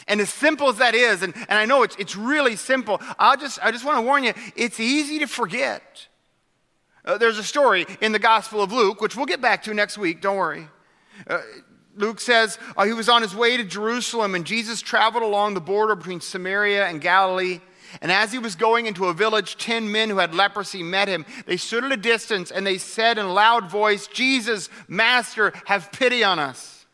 And 0.08 0.22
as 0.22 0.30
simple 0.30 0.70
as 0.70 0.78
that 0.78 0.94
is, 0.94 1.24
and, 1.24 1.34
and 1.36 1.58
I 1.58 1.66
know 1.66 1.84
it's, 1.84 1.96
it's 1.98 2.16
really 2.16 2.56
simple, 2.56 3.02
I'll 3.18 3.38
just, 3.38 3.60
I 3.64 3.72
just 3.72 3.86
want 3.86 3.98
to 3.98 4.02
warn 4.02 4.24
you, 4.24 4.34
it's 4.56 4.80
easy 4.80 5.20
to 5.20 5.28
forget. 5.28 6.08
Uh, 7.04 7.18
there's 7.18 7.38
a 7.38 7.44
story 7.44 7.86
in 8.02 8.12
the 8.12 8.20
Gospel 8.20 8.62
of 8.62 8.72
Luke, 8.72 9.02
which 9.02 9.16
we'll 9.16 9.26
get 9.26 9.42
back 9.42 9.64
to 9.64 9.74
next 9.74 9.98
week, 9.98 10.22
don't 10.22 10.38
worry. 10.38 10.68
Uh, 11.28 11.42
Luke 11.96 12.20
says 12.20 12.60
uh, 12.76 12.86
he 12.86 12.94
was 12.94 13.08
on 13.08 13.22
his 13.22 13.34
way 13.34 13.58
to 13.58 13.64
Jerusalem, 13.64 14.36
and 14.36 14.46
Jesus 14.46 14.82
traveled 14.82 15.24
along 15.24 15.54
the 15.54 15.62
border 15.62 15.96
between 15.96 16.20
Samaria 16.20 16.88
and 16.88 17.00
Galilee. 17.00 17.62
And 18.02 18.12
as 18.12 18.34
he 18.34 18.40
was 18.40 18.56
going 18.56 18.88
into 18.88 19.06
a 19.06 19.14
village, 19.14 19.56
ten 19.58 19.90
men 19.92 20.10
who 20.10 20.18
had 20.18 20.36
leprosy 20.36 20.84
met 20.84 21.08
him. 21.08 21.26
They 21.46 21.56
stood 21.56 21.86
at 21.86 21.92
a 21.94 21.98
distance 21.98 22.52
and 22.52 22.68
they 22.68 22.78
said 22.78 23.18
in 23.18 23.26
a 23.26 23.32
loud 23.32 23.70
voice, 23.70 24.08
Jesus, 24.08 24.70
Master, 24.90 25.54
have 25.66 25.92
pity 25.94 26.22
on 26.24 26.38
us. 26.38 26.85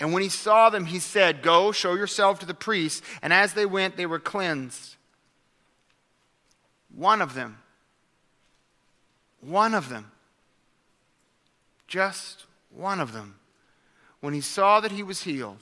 And 0.00 0.12
when 0.12 0.22
he 0.22 0.28
saw 0.28 0.70
them, 0.70 0.86
he 0.86 0.98
said, 0.98 1.42
Go, 1.42 1.72
show 1.72 1.94
yourself 1.94 2.38
to 2.40 2.46
the 2.46 2.54
priests. 2.54 3.02
And 3.20 3.32
as 3.32 3.54
they 3.54 3.66
went, 3.66 3.96
they 3.96 4.06
were 4.06 4.20
cleansed. 4.20 4.96
One 6.94 7.20
of 7.20 7.34
them, 7.34 7.58
one 9.40 9.74
of 9.74 9.88
them, 9.88 10.10
just 11.86 12.44
one 12.70 13.00
of 13.00 13.12
them, 13.12 13.36
when 14.20 14.34
he 14.34 14.40
saw 14.40 14.80
that 14.80 14.92
he 14.92 15.02
was 15.02 15.22
healed, 15.22 15.58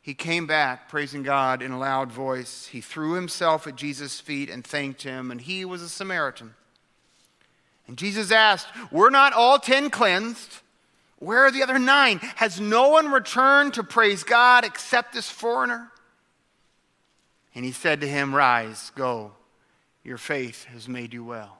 he 0.00 0.14
came 0.14 0.46
back 0.46 0.88
praising 0.88 1.22
God 1.22 1.62
in 1.62 1.70
a 1.70 1.78
loud 1.78 2.10
voice. 2.10 2.66
He 2.66 2.80
threw 2.80 3.12
himself 3.12 3.66
at 3.66 3.76
Jesus' 3.76 4.20
feet 4.20 4.48
and 4.48 4.64
thanked 4.64 5.02
him, 5.02 5.30
and 5.30 5.40
he 5.40 5.64
was 5.64 5.82
a 5.82 5.88
Samaritan. 5.88 6.54
And 7.86 7.96
Jesus 7.96 8.30
asked, 8.30 8.68
Were 8.90 9.10
not 9.10 9.32
all 9.32 9.58
ten 9.58 9.90
cleansed? 9.90 10.60
Where 11.18 11.44
are 11.44 11.50
the 11.50 11.62
other 11.62 11.78
nine? 11.78 12.18
Has 12.36 12.60
no 12.60 12.90
one 12.90 13.10
returned 13.10 13.74
to 13.74 13.82
praise 13.82 14.22
God 14.22 14.64
except 14.64 15.12
this 15.12 15.28
foreigner? 15.28 15.90
And 17.54 17.64
he 17.64 17.72
said 17.72 18.00
to 18.02 18.08
him, 18.08 18.34
Rise, 18.34 18.92
go. 18.94 19.32
Your 20.04 20.18
faith 20.18 20.64
has 20.66 20.88
made 20.88 21.12
you 21.12 21.24
well. 21.24 21.58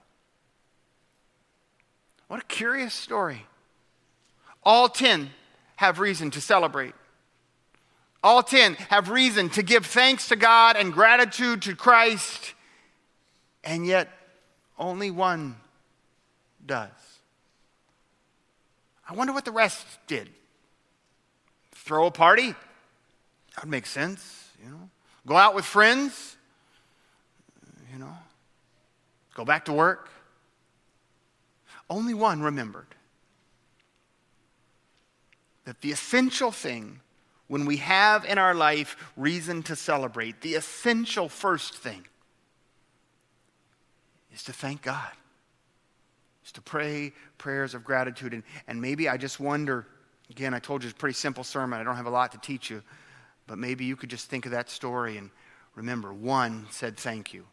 What 2.28 2.40
a 2.40 2.46
curious 2.46 2.94
story. 2.94 3.46
All 4.62 4.88
10 4.88 5.30
have 5.76 5.98
reason 5.98 6.30
to 6.32 6.40
celebrate. 6.40 6.94
All 8.22 8.42
10 8.42 8.74
have 8.74 9.10
reason 9.10 9.48
to 9.50 9.62
give 9.62 9.86
thanks 9.86 10.28
to 10.28 10.36
God 10.36 10.76
and 10.76 10.92
gratitude 10.92 11.62
to 11.62 11.74
Christ, 11.74 12.54
and 13.64 13.86
yet 13.86 14.08
only 14.78 15.10
one 15.10 15.56
does. 16.64 16.90
I 19.08 19.14
wonder 19.14 19.32
what 19.32 19.44
the 19.44 19.52
rest 19.52 19.86
did. 20.06 20.28
Throw 21.72 22.06
a 22.06 22.10
party? 22.10 22.54
That 23.54 23.64
would 23.64 23.70
make 23.70 23.86
sense, 23.86 24.50
you 24.62 24.70
know. 24.70 24.90
Go 25.26 25.36
out 25.36 25.54
with 25.54 25.64
friends? 25.64 26.36
You 27.92 27.98
know. 27.98 28.16
Go 29.34 29.44
back 29.44 29.64
to 29.66 29.72
work? 29.72 30.10
Only 31.88 32.12
one 32.12 32.42
remembered 32.42 32.94
that 35.64 35.80
the 35.80 35.92
essential 35.92 36.50
thing 36.50 37.00
when 37.46 37.64
we 37.64 37.78
have 37.78 38.24
in 38.24 38.38
our 38.38 38.54
life 38.54 39.12
reason 39.16 39.62
to 39.64 39.74
celebrate, 39.74 40.42
the 40.42 40.54
essential 40.54 41.28
first 41.28 41.74
thing 41.74 42.06
is 44.32 44.42
to 44.44 44.52
thank 44.52 44.82
God, 44.82 45.10
is 46.48 46.52
to 46.52 46.62
pray 46.62 47.12
prayers 47.36 47.74
of 47.74 47.84
gratitude. 47.84 48.32
And, 48.32 48.42
and 48.66 48.80
maybe 48.80 49.08
I 49.08 49.16
just 49.16 49.38
wonder 49.38 49.86
again, 50.30 50.54
I 50.54 50.58
told 50.58 50.82
you 50.82 50.88
it's 50.88 50.96
a 50.96 51.00
pretty 51.00 51.14
simple 51.14 51.44
sermon. 51.44 51.80
I 51.80 51.84
don't 51.84 51.96
have 51.96 52.06
a 52.06 52.10
lot 52.10 52.32
to 52.32 52.38
teach 52.38 52.70
you, 52.70 52.82
but 53.46 53.58
maybe 53.58 53.84
you 53.84 53.96
could 53.96 54.10
just 54.10 54.28
think 54.28 54.46
of 54.46 54.52
that 54.52 54.68
story 54.68 55.16
and 55.16 55.30
remember 55.74 56.12
one 56.12 56.66
said 56.70 56.96
thank 56.96 57.32
you, 57.32 57.46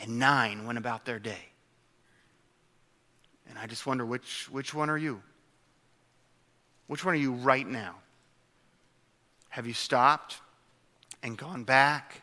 and 0.00 0.18
nine 0.18 0.66
went 0.66 0.78
about 0.78 1.04
their 1.04 1.18
day. 1.18 1.48
And 3.48 3.58
I 3.58 3.66
just 3.66 3.86
wonder 3.86 4.04
which, 4.04 4.48
which 4.50 4.74
one 4.74 4.90
are 4.90 4.98
you? 4.98 5.22
Which 6.86 7.04
one 7.04 7.14
are 7.14 7.18
you 7.18 7.32
right 7.32 7.66
now? 7.66 7.96
Have 9.48 9.66
you 9.66 9.72
stopped 9.72 10.36
and 11.22 11.36
gone 11.36 11.64
back? 11.64 12.22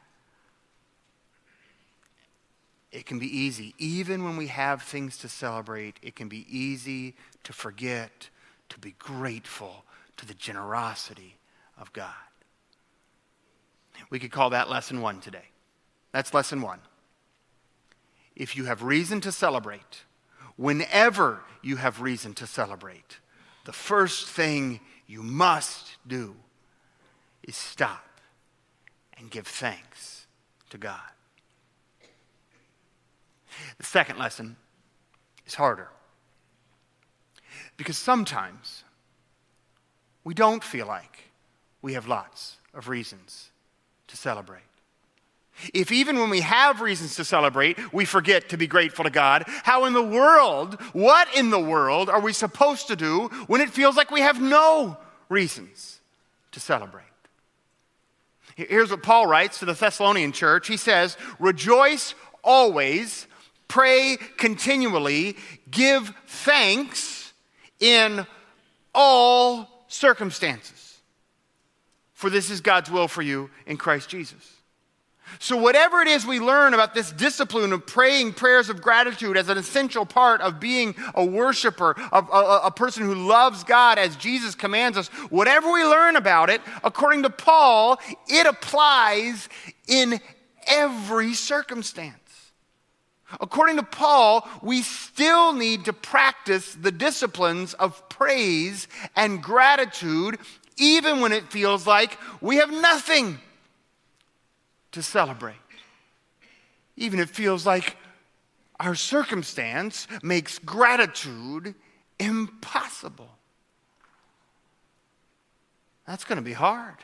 It 2.92 3.06
can 3.06 3.20
be 3.20 3.38
easy. 3.38 3.74
Even 3.78 4.24
when 4.24 4.38
we 4.38 4.48
have 4.48 4.82
things 4.82 5.18
to 5.20 5.30
celebrate, 5.30 5.98
it 6.02 6.16
can 6.16 6.30
be 6.30 6.46
easy 6.50 7.16
to 7.44 7.54
forget 7.54 8.30
to 8.70 8.80
be 8.80 8.96
grateful 8.98 9.86
to 10.18 10.26
the 10.26 10.34
generosity 10.34 11.38
of 11.78 11.92
God. 11.94 12.14
We 14.10 14.20
could 14.20 14.32
call 14.32 14.52
that 14.52 14.70
lesson 14.70 15.02
one 15.02 15.20
today. 15.20 15.50
That's 16.12 16.34
lesson 16.34 16.62
one. 16.62 16.80
If 18.36 18.56
you 18.56 18.66
have 18.66 18.84
reason 18.84 19.20
to 19.22 19.32
celebrate, 19.32 20.04
whenever 20.56 21.42
you 21.62 21.78
have 21.78 22.02
reason 22.02 22.34
to 22.36 22.48
celebrate, 22.48 23.20
the 23.66 23.74
first 23.74 24.28
thing 24.28 24.80
you 25.08 25.24
must 25.24 25.98
do 26.08 26.36
is 27.44 27.56
stop 27.56 28.06
and 29.18 29.32
give 29.32 29.48
thanks 29.48 30.28
to 30.70 30.78
God. 30.78 31.02
The 33.78 33.84
second 33.84 34.18
lesson 34.20 34.56
is 35.46 35.56
harder. 35.56 35.90
Because 37.78 37.98
sometimes 37.98 38.84
we 40.24 40.34
don't 40.34 40.64
feel 40.64 40.88
like 40.88 41.30
we 41.82 41.94
have 41.94 42.08
lots 42.08 42.58
of 42.74 42.88
reasons 42.88 43.50
to 44.08 44.18
celebrate. 44.18 44.62
If 45.74 45.92
even 45.92 46.20
when 46.20 46.30
we 46.30 46.42
have 46.42 46.82
reasons 46.82 47.16
to 47.16 47.26
celebrate, 47.26 47.92
we 47.92 48.06
forget 48.06 48.50
to 48.50 48.58
be 48.58 48.68
grateful 48.68 49.04
to 49.06 49.10
God, 49.10 49.44
how 49.48 49.86
in 49.86 49.94
the 49.94 50.04
world, 50.04 50.80
what 50.94 51.28
in 51.36 51.50
the 51.50 51.60
world 51.60 52.10
are 52.10 52.20
we 52.20 52.34
supposed 52.34 52.88
to 52.88 52.96
do 52.96 53.28
when 53.48 53.62
it 53.62 53.72
feels 53.72 53.96
like 53.96 54.12
we 54.12 54.22
have 54.22 54.40
no 54.40 54.98
reasons 55.30 56.00
to 56.52 56.60
celebrate? 56.60 57.04
Here's 58.56 58.90
what 58.92 59.04
Paul 59.04 59.28
writes 59.28 59.60
to 59.60 59.66
the 59.66 59.74
Thessalonian 59.74 60.32
church. 60.32 60.68
He 60.68 60.78
says, 60.78 61.16
Rejoice 61.40 62.16
always, 62.44 63.28
pray 63.68 64.18
continually, 64.38 65.36
give 65.70 66.14
thanks 66.28 67.34
in 67.80 68.26
all 68.94 69.86
circumstances. 69.88 71.00
For 72.14 72.30
this 72.30 72.50
is 72.50 72.62
God's 72.62 72.90
will 72.90 73.08
for 73.08 73.22
you 73.22 73.50
in 73.66 73.78
Christ 73.78 74.10
Jesus. 74.10 74.58
So, 75.40 75.58
whatever 75.58 76.00
it 76.02 76.08
is 76.08 76.26
we 76.26 76.40
learn 76.40 76.74
about 76.74 76.94
this 76.94 77.12
discipline 77.12 77.74
of 77.74 77.86
praying 77.86 78.34
prayers 78.34 78.70
of 78.70 78.82
gratitude 78.82 79.38
as 79.38 79.50
an 79.50 79.58
essential 79.58 80.06
part 80.06 80.42
of 80.42 80.60
being 80.60 80.96
a 81.16 81.24
worshiper, 81.24 81.96
a, 82.12 82.20
a, 82.20 82.62
a, 82.66 82.72
person 82.72 83.04
who 83.04 83.14
loves 83.14 83.64
God 83.64 84.00
as 84.00 84.16
Jesus 84.16 84.56
commands 84.56 84.98
us, 84.98 85.10
whatever 85.30 85.72
we 85.72 85.84
learn 85.84 86.16
about 86.16 86.50
it, 86.50 86.62
according 86.84 87.24
to 87.24 87.30
Paul, 87.30 88.00
it 88.28 88.48
applies 88.48 89.50
in 89.88 90.20
every 90.66 91.34
circumstance. 91.34 92.27
According 93.42 93.76
to 93.78 93.84
Paul, 93.84 94.48
we 94.62 94.82
still 94.82 95.54
need 95.54 95.86
to 95.86 95.94
practice 95.94 96.76
the 96.76 96.92
disciplines 96.92 97.74
of 97.74 98.08
praise 98.10 98.88
and 99.16 99.44
gratitude, 99.44 100.40
even 100.78 101.20
when 101.20 101.34
it 101.34 101.52
feels 101.52 101.86
like 101.86 102.18
we 102.40 102.58
have 102.58 102.72
nothing 102.72 103.40
to 104.94 105.04
celebrate. 105.04 105.56
Even 106.96 107.20
if 107.20 107.30
it 107.30 107.36
feels 107.36 107.66
like 107.66 107.98
our 108.80 108.96
circumstance 108.96 110.08
makes 110.24 110.60
gratitude 110.60 111.76
impossible. 112.20 113.30
That's 116.06 116.24
going 116.24 116.38
to 116.38 116.44
be 116.44 116.54
hard. 116.54 116.96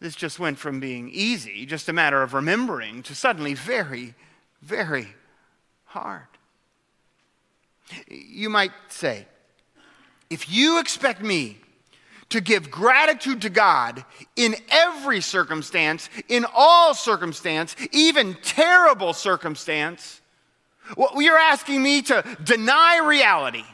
This 0.00 0.16
just 0.16 0.38
went 0.38 0.58
from 0.58 0.80
being 0.80 1.10
easy, 1.10 1.66
just 1.66 1.88
a 1.88 1.92
matter 1.92 2.22
of 2.22 2.32
remembering, 2.32 3.02
to 3.04 3.14
suddenly 3.14 3.52
very, 3.54 4.14
very 4.62 5.08
hard. 5.84 6.26
You 8.08 8.48
might 8.48 8.72
say, 8.88 9.26
if 10.30 10.50
you 10.50 10.78
expect 10.78 11.22
me 11.22 11.58
to 12.30 12.40
give 12.40 12.70
gratitude 12.70 13.42
to 13.42 13.50
God 13.50 14.04
in 14.36 14.54
every 14.70 15.20
circumstance, 15.20 16.08
in 16.28 16.46
all 16.54 16.94
circumstance, 16.94 17.76
even 17.92 18.36
terrible 18.42 19.12
circumstance, 19.12 20.20
well, 20.96 21.20
you're 21.20 21.36
asking 21.36 21.82
me 21.82 22.02
to 22.02 22.24
deny 22.42 22.98
reality. 22.98 23.64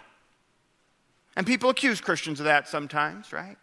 And 1.36 1.46
people 1.46 1.70
accuse 1.70 2.00
Christians 2.00 2.40
of 2.40 2.44
that 2.44 2.66
sometimes, 2.66 3.32
right? 3.32 3.58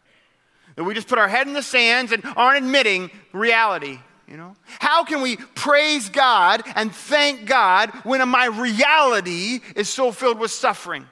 That 0.75 0.83
we 0.83 0.93
just 0.93 1.07
put 1.07 1.19
our 1.19 1.27
head 1.27 1.47
in 1.47 1.53
the 1.53 1.61
sands 1.61 2.11
and 2.11 2.23
aren't 2.35 2.65
admitting 2.65 3.11
reality. 3.31 3.99
You 4.27 4.37
know? 4.37 4.55
How 4.79 5.03
can 5.03 5.21
we 5.21 5.37
praise 5.37 6.09
God 6.09 6.63
and 6.75 6.93
thank 6.93 7.45
God 7.45 7.91
when 8.03 8.27
my 8.27 8.45
reality 8.45 9.59
is 9.75 9.89
so 9.89 10.11
filled 10.11 10.39
with 10.39 10.51
suffering? 10.51 11.07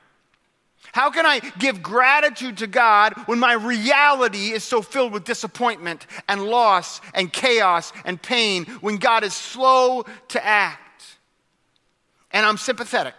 How 0.93 1.10
can 1.10 1.26
I 1.26 1.39
give 1.60 1.82
gratitude 1.82 2.58
to 2.58 2.67
God 2.67 3.13
when 3.26 3.39
my 3.39 3.54
reality 3.54 4.52
is 4.52 4.63
so 4.63 4.82
filled 4.82 5.13
with 5.13 5.24
disappointment 5.24 6.06
and 6.28 6.43
loss 6.43 7.00
and 7.13 7.32
chaos 7.32 7.93
and 8.04 8.21
pain, 8.21 8.65
when 8.82 8.97
God 8.97 9.24
is 9.24 9.34
slow 9.34 10.04
to 10.30 10.45
act? 10.45 11.06
And 12.32 12.45
I'm 12.45 12.58
sympathetic 12.58 13.15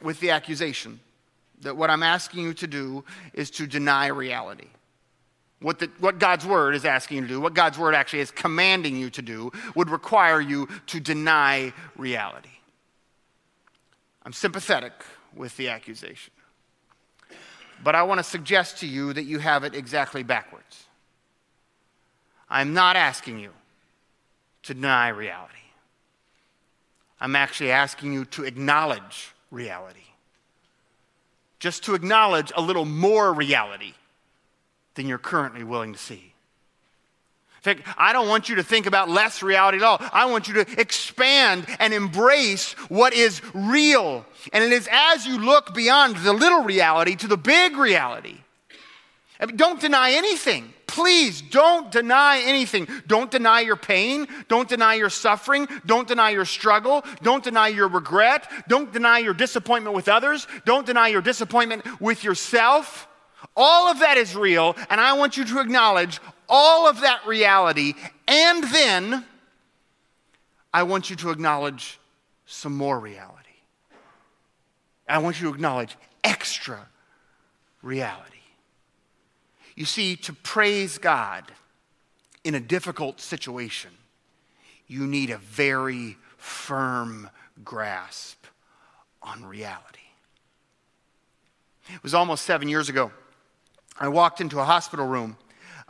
with 0.00 0.20
the 0.20 0.30
accusation 0.30 1.00
that 1.60 1.76
what 1.76 1.90
I'm 1.90 2.02
asking 2.02 2.44
you 2.44 2.54
to 2.54 2.66
do 2.66 3.04
is 3.34 3.50
to 3.52 3.66
deny 3.66 4.06
reality. 4.06 4.68
What, 5.60 5.78
the, 5.78 5.90
what 5.98 6.18
God's 6.18 6.46
word 6.46 6.74
is 6.74 6.84
asking 6.84 7.18
you 7.18 7.22
to 7.22 7.28
do, 7.28 7.40
what 7.40 7.54
God's 7.54 7.78
word 7.78 7.94
actually 7.94 8.20
is 8.20 8.30
commanding 8.30 8.96
you 8.96 9.10
to 9.10 9.22
do, 9.22 9.52
would 9.74 9.90
require 9.90 10.40
you 10.40 10.68
to 10.86 11.00
deny 11.00 11.72
reality. 11.96 12.48
I'm 14.22 14.32
sympathetic 14.32 14.92
with 15.34 15.56
the 15.56 15.68
accusation. 15.68 16.32
But 17.82 17.94
I 17.94 18.02
want 18.02 18.18
to 18.18 18.24
suggest 18.24 18.78
to 18.78 18.86
you 18.86 19.12
that 19.12 19.24
you 19.24 19.38
have 19.38 19.64
it 19.64 19.74
exactly 19.74 20.22
backwards. 20.22 20.84
I'm 22.48 22.74
not 22.74 22.96
asking 22.96 23.38
you 23.38 23.50
to 24.64 24.74
deny 24.74 25.08
reality. 25.08 25.54
I'm 27.20 27.36
actually 27.36 27.70
asking 27.70 28.12
you 28.12 28.24
to 28.26 28.44
acknowledge 28.44 29.34
reality. 29.50 30.00
Just 31.58 31.84
to 31.84 31.94
acknowledge 31.94 32.50
a 32.56 32.62
little 32.62 32.86
more 32.86 33.32
reality 33.32 33.92
than 34.94 35.06
you're 35.06 35.18
currently 35.18 35.64
willing 35.64 35.92
to 35.92 35.98
see. 35.98 36.30
In 37.62 37.74
fact, 37.74 37.88
I 37.98 38.14
don't 38.14 38.28
want 38.28 38.48
you 38.48 38.54
to 38.54 38.62
think 38.62 38.86
about 38.86 39.10
less 39.10 39.42
reality 39.42 39.76
at 39.78 39.82
all. 39.82 39.98
I 40.14 40.24
want 40.26 40.48
you 40.48 40.54
to 40.64 40.80
expand 40.80 41.66
and 41.78 41.92
embrace 41.92 42.72
what 42.88 43.12
is 43.12 43.42
real. 43.52 44.24
And 44.54 44.64
it 44.64 44.72
is 44.72 44.88
as 44.90 45.26
you 45.26 45.38
look 45.38 45.74
beyond 45.74 46.16
the 46.16 46.32
little 46.32 46.62
reality 46.62 47.16
to 47.16 47.28
the 47.28 47.36
big 47.36 47.76
reality. 47.76 48.38
I 49.38 49.44
mean, 49.46 49.56
don't 49.56 49.78
deny 49.78 50.12
anything. 50.12 50.72
please 50.86 51.40
don't 51.40 51.92
deny 51.92 52.42
anything. 52.44 52.88
Don't 53.06 53.30
deny 53.30 53.60
your 53.60 53.76
pain. 53.76 54.26
Don't 54.48 54.68
deny 54.68 54.94
your 54.94 55.10
suffering. 55.10 55.68
Don't 55.86 56.08
deny 56.08 56.30
your 56.30 56.44
struggle. 56.44 57.04
Don't 57.22 57.44
deny 57.44 57.68
your 57.68 57.88
regret. 57.88 58.50
Don't 58.68 58.92
deny 58.92 59.18
your 59.18 59.34
disappointment 59.34 59.94
with 59.94 60.08
others. 60.08 60.46
Don't 60.64 60.86
deny 60.86 61.08
your 61.08 61.22
disappointment 61.22 62.00
with 62.00 62.24
yourself. 62.24 63.06
All 63.62 63.90
of 63.90 63.98
that 63.98 64.16
is 64.16 64.34
real, 64.34 64.74
and 64.88 64.98
I 64.98 65.12
want 65.12 65.36
you 65.36 65.44
to 65.44 65.60
acknowledge 65.60 66.18
all 66.48 66.88
of 66.88 67.02
that 67.02 67.26
reality. 67.26 67.92
And 68.26 68.64
then 68.64 69.22
I 70.72 70.84
want 70.84 71.10
you 71.10 71.16
to 71.16 71.28
acknowledge 71.28 72.00
some 72.46 72.74
more 72.74 72.98
reality. 72.98 73.36
I 75.06 75.18
want 75.18 75.42
you 75.42 75.48
to 75.48 75.54
acknowledge 75.54 75.94
extra 76.24 76.88
reality. 77.82 78.38
You 79.76 79.84
see, 79.84 80.16
to 80.16 80.32
praise 80.32 80.96
God 80.96 81.44
in 82.44 82.54
a 82.54 82.60
difficult 82.60 83.20
situation, 83.20 83.90
you 84.86 85.06
need 85.06 85.28
a 85.28 85.36
very 85.36 86.16
firm 86.38 87.28
grasp 87.62 88.42
on 89.22 89.44
reality. 89.44 89.98
It 91.94 92.02
was 92.02 92.14
almost 92.14 92.46
seven 92.46 92.66
years 92.66 92.88
ago. 92.88 93.12
I 94.00 94.08
walked 94.08 94.40
into 94.40 94.58
a 94.58 94.64
hospital 94.64 95.06
room. 95.06 95.36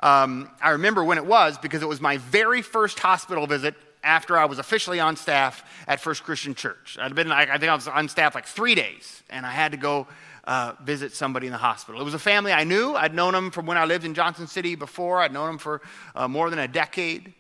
Um, 0.03 0.51
I 0.61 0.71
remember 0.71 1.05
when 1.05 1.17
it 1.17 1.25
was 1.25 1.57
because 1.59 1.81
it 1.81 1.89
was 1.89 2.01
my 2.01 2.17
very 2.17 2.61
first 2.61 2.99
hospital 2.99 3.47
visit 3.47 3.77
after 4.03 4.37
I 4.37 4.47
was 4.47 4.59
officially 4.59 4.99
on 4.99 5.15
staff 5.15 5.63
at 5.87 6.01
First 6.01 6.25
Christian 6.25 6.55
Church. 6.55 6.99
I'd 7.01 7.15
been, 7.15 7.31
I 7.31 7.47
think 7.59 7.71
I 7.71 7.75
was 7.75 7.87
on 7.87 8.09
staff 8.09 8.35
like 8.35 8.47
three 8.47 8.75
days, 8.75 9.23
and 9.31 9.47
I 9.47 9.51
had 9.51 9.73
to 9.73 9.79
go 9.79 10.09
uh, 10.45 10.73
visit 10.83 11.13
somebody 11.13 11.47
in 11.47 11.53
the 11.53 11.59
hospital. 11.59 12.01
It 12.01 12.05
was 12.05 12.15
a 12.15 12.19
family 12.19 12.51
I 12.51 12.65
knew. 12.65 12.95
I'd 12.97 13.15
known 13.15 13.33
them 13.33 13.53
from 13.53 13.67
when 13.67 13.77
I 13.77 13.85
lived 13.85 14.05
in 14.05 14.15
Johnson 14.15 14.49
City 14.49 14.75
before. 14.75 15.21
I'd 15.21 15.33
known 15.33 15.47
them 15.47 15.59
for 15.59 15.81
uh, 16.17 16.27
more 16.27 16.51
than 16.51 16.59
a 16.59 16.69
decade. 16.69 17.35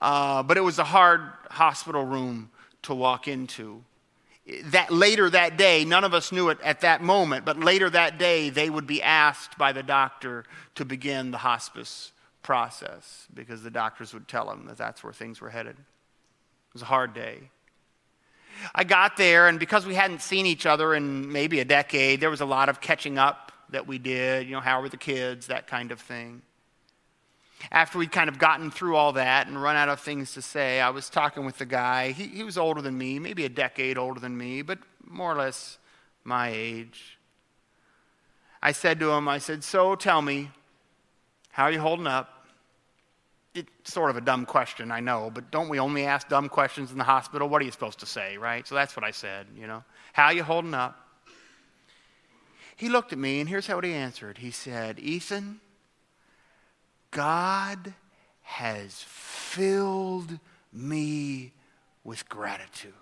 Uh, 0.00 0.42
but 0.42 0.56
it 0.56 0.60
was 0.60 0.78
a 0.78 0.84
hard 0.84 1.22
hospital 1.50 2.04
room 2.04 2.50
to 2.82 2.94
walk 2.94 3.26
into. 3.26 3.82
That 4.66 4.92
later 4.92 5.28
that 5.30 5.56
day, 5.56 5.84
none 5.84 6.04
of 6.04 6.14
us 6.14 6.30
knew 6.30 6.50
it 6.50 6.58
at 6.62 6.82
that 6.82 7.02
moment, 7.02 7.44
but 7.44 7.58
later 7.58 7.90
that 7.90 8.16
day, 8.18 8.48
they 8.48 8.70
would 8.70 8.86
be 8.86 9.02
asked 9.02 9.58
by 9.58 9.72
the 9.72 9.82
doctor 9.82 10.44
to 10.76 10.84
begin 10.84 11.32
the 11.32 11.38
hospice 11.38 12.12
process 12.42 13.26
because 13.34 13.64
the 13.64 13.70
doctors 13.70 14.14
would 14.14 14.28
tell 14.28 14.46
them 14.46 14.66
that 14.66 14.78
that's 14.78 15.02
where 15.02 15.12
things 15.12 15.40
were 15.40 15.50
headed. 15.50 15.76
It 15.76 16.72
was 16.72 16.82
a 16.82 16.86
hard 16.86 17.12
day. 17.12 17.50
I 18.72 18.84
got 18.84 19.16
there, 19.16 19.48
and 19.48 19.58
because 19.58 19.84
we 19.84 19.94
hadn't 19.94 20.22
seen 20.22 20.46
each 20.46 20.64
other 20.64 20.94
in 20.94 21.30
maybe 21.30 21.58
a 21.58 21.64
decade, 21.64 22.20
there 22.20 22.30
was 22.30 22.40
a 22.40 22.46
lot 22.46 22.68
of 22.68 22.80
catching 22.80 23.18
up 23.18 23.52
that 23.70 23.86
we 23.86 23.98
did. 23.98 24.46
You 24.46 24.52
know, 24.52 24.60
how 24.60 24.80
were 24.80 24.88
the 24.88 24.96
kids, 24.96 25.48
that 25.48 25.66
kind 25.66 25.90
of 25.90 26.00
thing. 26.00 26.42
After 27.70 27.98
we'd 27.98 28.12
kind 28.12 28.28
of 28.28 28.38
gotten 28.38 28.70
through 28.70 28.96
all 28.96 29.12
that 29.14 29.48
and 29.48 29.60
run 29.60 29.76
out 29.76 29.88
of 29.88 30.00
things 30.00 30.34
to 30.34 30.42
say, 30.42 30.80
I 30.80 30.90
was 30.90 31.08
talking 31.08 31.44
with 31.44 31.58
the 31.58 31.66
guy. 31.66 32.12
He, 32.12 32.24
he 32.24 32.44
was 32.44 32.58
older 32.58 32.82
than 32.82 32.96
me, 32.96 33.18
maybe 33.18 33.44
a 33.44 33.48
decade 33.48 33.98
older 33.98 34.20
than 34.20 34.36
me, 34.36 34.62
but 34.62 34.78
more 35.04 35.32
or 35.32 35.36
less 35.36 35.78
my 36.22 36.50
age. 36.50 37.18
I 38.62 38.72
said 38.72 39.00
to 39.00 39.10
him, 39.10 39.28
I 39.28 39.38
said, 39.38 39.64
So 39.64 39.94
tell 39.94 40.22
me, 40.22 40.50
how 41.50 41.64
are 41.64 41.72
you 41.72 41.80
holding 41.80 42.06
up? 42.06 42.36
it's 43.56 43.92
sort 43.92 44.10
of 44.10 44.16
a 44.16 44.20
dumb 44.20 44.46
question, 44.46 44.90
I 44.90 45.00
know, 45.00 45.30
but 45.32 45.50
don't 45.50 45.68
we 45.68 45.78
only 45.78 46.04
ask 46.04 46.28
dumb 46.28 46.48
questions 46.48 46.92
in 46.92 46.98
the 46.98 47.04
hospital? 47.04 47.48
What 47.48 47.62
are 47.62 47.64
you 47.64 47.70
supposed 47.70 48.00
to 48.00 48.06
say, 48.06 48.36
right? 48.36 48.66
So 48.66 48.74
that's 48.74 48.96
what 48.96 49.04
I 49.04 49.10
said, 49.10 49.46
you 49.56 49.66
know. 49.66 49.82
How 50.12 50.26
are 50.26 50.32
you 50.32 50.42
holding 50.42 50.74
up? 50.74 51.00
He 52.76 52.88
looked 52.88 53.12
at 53.12 53.18
me, 53.18 53.40
and 53.40 53.48
here's 53.48 53.66
how 53.66 53.80
he 53.80 53.92
answered. 53.92 54.38
He 54.38 54.50
said, 54.50 54.98
Ethan, 54.98 55.60
God 57.10 57.94
has 58.42 59.02
filled 59.02 60.38
me 60.72 61.52
with 62.04 62.28
gratitude. 62.28 62.92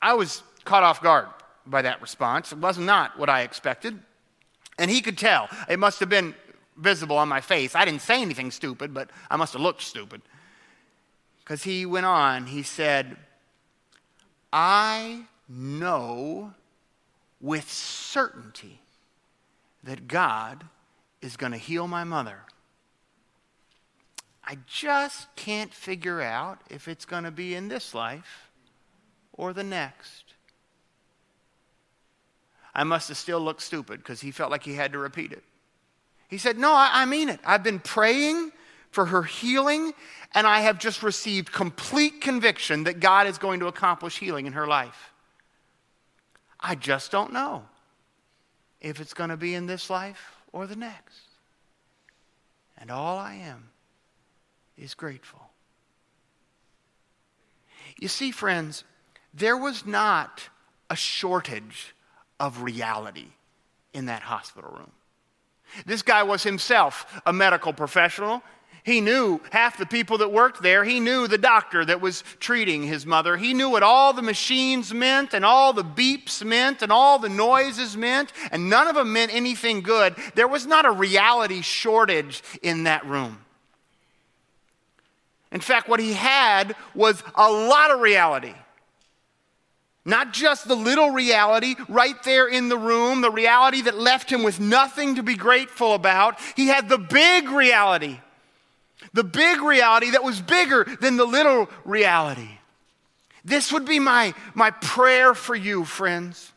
I 0.00 0.14
was 0.14 0.42
caught 0.64 0.82
off 0.82 1.02
guard 1.02 1.26
by 1.66 1.82
that 1.82 2.00
response. 2.00 2.52
It 2.52 2.58
was 2.58 2.78
not 2.78 3.18
what 3.18 3.28
I 3.28 3.42
expected. 3.42 3.98
And 4.78 4.90
he 4.90 5.00
could 5.00 5.18
tell. 5.18 5.48
It 5.68 5.78
must 5.78 6.00
have 6.00 6.08
been 6.08 6.34
visible 6.76 7.16
on 7.18 7.28
my 7.28 7.40
face. 7.40 7.74
I 7.74 7.84
didn't 7.84 8.02
say 8.02 8.22
anything 8.22 8.50
stupid, 8.50 8.94
but 8.94 9.10
I 9.30 9.36
must 9.36 9.52
have 9.52 9.62
looked 9.62 9.82
stupid. 9.82 10.22
Because 11.40 11.62
he 11.62 11.86
went 11.86 12.06
on, 12.06 12.46
he 12.46 12.62
said, 12.62 13.16
I 14.52 15.24
know 15.48 16.54
with 17.40 17.70
certainty 17.70 18.80
that 19.82 20.08
God 20.08 20.64
is 21.20 21.36
going 21.36 21.52
to 21.52 21.58
heal 21.58 21.88
my 21.88 22.04
mother. 22.04 22.40
I 24.44 24.56
just 24.66 25.34
can't 25.36 25.72
figure 25.72 26.22
out 26.22 26.60
if 26.70 26.88
it's 26.88 27.04
going 27.04 27.24
to 27.24 27.30
be 27.30 27.54
in 27.54 27.68
this 27.68 27.94
life 27.94 28.48
or 29.32 29.52
the 29.52 29.64
next. 29.64 30.24
I 32.74 32.84
must 32.84 33.08
have 33.08 33.16
still 33.16 33.40
looked 33.40 33.60
stupid 33.60 33.98
because 33.98 34.20
he 34.20 34.30
felt 34.30 34.50
like 34.50 34.62
he 34.62 34.74
had 34.74 34.92
to 34.92 34.98
repeat 34.98 35.32
it. 35.32 35.42
He 36.28 36.38
said, 36.38 36.58
No, 36.58 36.72
I, 36.72 36.90
I 36.92 37.04
mean 37.04 37.28
it. 37.28 37.40
I've 37.44 37.62
been 37.62 37.80
praying 37.80 38.52
for 38.90 39.06
her 39.06 39.22
healing, 39.22 39.92
and 40.34 40.46
I 40.46 40.60
have 40.60 40.78
just 40.78 41.02
received 41.02 41.52
complete 41.52 42.20
conviction 42.20 42.84
that 42.84 43.00
God 43.00 43.26
is 43.26 43.36
going 43.36 43.60
to 43.60 43.66
accomplish 43.66 44.18
healing 44.18 44.46
in 44.46 44.54
her 44.54 44.66
life. 44.66 45.12
I 46.60 46.74
just 46.74 47.10
don't 47.10 47.32
know 47.32 47.66
if 48.80 49.00
it's 49.00 49.12
going 49.14 49.30
to 49.30 49.36
be 49.36 49.54
in 49.54 49.66
this 49.66 49.90
life 49.90 50.37
or 50.52 50.66
the 50.66 50.76
next. 50.76 51.20
And 52.76 52.90
all 52.90 53.18
I 53.18 53.34
am 53.34 53.70
is 54.76 54.94
grateful. 54.94 55.50
You 57.98 58.08
see, 58.08 58.30
friends, 58.30 58.84
there 59.34 59.56
was 59.56 59.84
not 59.84 60.48
a 60.90 60.96
shortage 60.96 61.94
of 62.38 62.62
reality 62.62 63.28
in 63.92 64.06
that 64.06 64.22
hospital 64.22 64.70
room. 64.70 64.92
This 65.84 66.02
guy 66.02 66.22
was 66.22 66.44
himself 66.44 67.20
a 67.26 67.32
medical 67.32 67.72
professional. 67.72 68.42
He 68.88 69.02
knew 69.02 69.40
half 69.50 69.76
the 69.76 69.84
people 69.84 70.16
that 70.18 70.32
worked 70.32 70.62
there. 70.62 70.82
He 70.82 70.98
knew 70.98 71.28
the 71.28 71.36
doctor 71.36 71.84
that 71.84 72.00
was 72.00 72.24
treating 72.40 72.82
his 72.82 73.04
mother. 73.04 73.36
He 73.36 73.52
knew 73.52 73.68
what 73.68 73.82
all 73.82 74.14
the 74.14 74.22
machines 74.22 74.94
meant 74.94 75.34
and 75.34 75.44
all 75.44 75.74
the 75.74 75.84
beeps 75.84 76.42
meant 76.42 76.80
and 76.80 76.90
all 76.90 77.18
the 77.18 77.28
noises 77.28 77.98
meant, 77.98 78.32
and 78.50 78.70
none 78.70 78.88
of 78.88 78.94
them 78.94 79.12
meant 79.12 79.34
anything 79.34 79.82
good. 79.82 80.16
There 80.34 80.48
was 80.48 80.64
not 80.64 80.86
a 80.86 80.90
reality 80.90 81.60
shortage 81.60 82.42
in 82.62 82.84
that 82.84 83.04
room. 83.04 83.44
In 85.52 85.60
fact, 85.60 85.86
what 85.86 86.00
he 86.00 86.14
had 86.14 86.74
was 86.94 87.22
a 87.34 87.50
lot 87.50 87.90
of 87.90 88.00
reality. 88.00 88.54
Not 90.06 90.32
just 90.32 90.66
the 90.66 90.74
little 90.74 91.10
reality 91.10 91.74
right 91.90 92.22
there 92.22 92.48
in 92.48 92.70
the 92.70 92.78
room, 92.78 93.20
the 93.20 93.30
reality 93.30 93.82
that 93.82 93.98
left 93.98 94.32
him 94.32 94.42
with 94.42 94.60
nothing 94.60 95.16
to 95.16 95.22
be 95.22 95.34
grateful 95.34 95.92
about. 95.92 96.38
He 96.56 96.68
had 96.68 96.88
the 96.88 96.96
big 96.96 97.50
reality, 97.50 98.20
the 99.12 99.24
big 99.24 99.60
reality 99.60 100.10
that 100.10 100.24
was 100.24 100.40
bigger 100.40 100.86
than 101.00 101.16
the 101.16 101.24
little 101.24 101.68
reality. 101.84 102.58
This 103.44 103.72
would 103.72 103.86
be 103.86 103.98
my, 103.98 104.34
my 104.54 104.70
prayer 104.70 105.34
for 105.34 105.54
you, 105.54 105.84
friends 105.84 106.52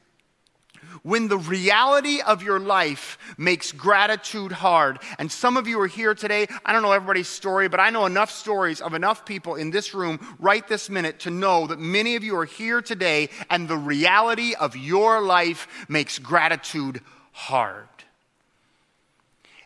when 1.03 1.27
the 1.27 1.37
reality 1.37 2.21
of 2.21 2.43
your 2.43 2.59
life 2.59 3.17
makes 3.37 3.71
gratitude 3.71 4.51
hard. 4.51 4.99
And 5.17 5.31
some 5.31 5.57
of 5.57 5.67
you 5.67 5.79
are 5.81 5.87
here 5.87 6.13
today. 6.13 6.47
I 6.65 6.73
don't 6.73 6.81
know 6.81 6.91
everybody's 6.91 7.27
story, 7.27 7.67
but 7.67 7.79
I 7.79 7.89
know 7.89 8.05
enough 8.05 8.31
stories 8.31 8.81
of 8.81 8.93
enough 8.93 9.25
people 9.25 9.55
in 9.55 9.71
this 9.71 9.93
room 9.93 10.19
right 10.39 10.67
this 10.67 10.89
minute 10.89 11.19
to 11.21 11.29
know 11.29 11.67
that 11.67 11.79
many 11.79 12.15
of 12.15 12.23
you 12.23 12.37
are 12.37 12.45
here 12.45 12.81
today 12.81 13.29
and 13.49 13.67
the 13.67 13.77
reality 13.77 14.53
of 14.53 14.75
your 14.75 15.21
life 15.21 15.67
makes 15.89 16.19
gratitude 16.19 17.01
hard. 17.31 17.87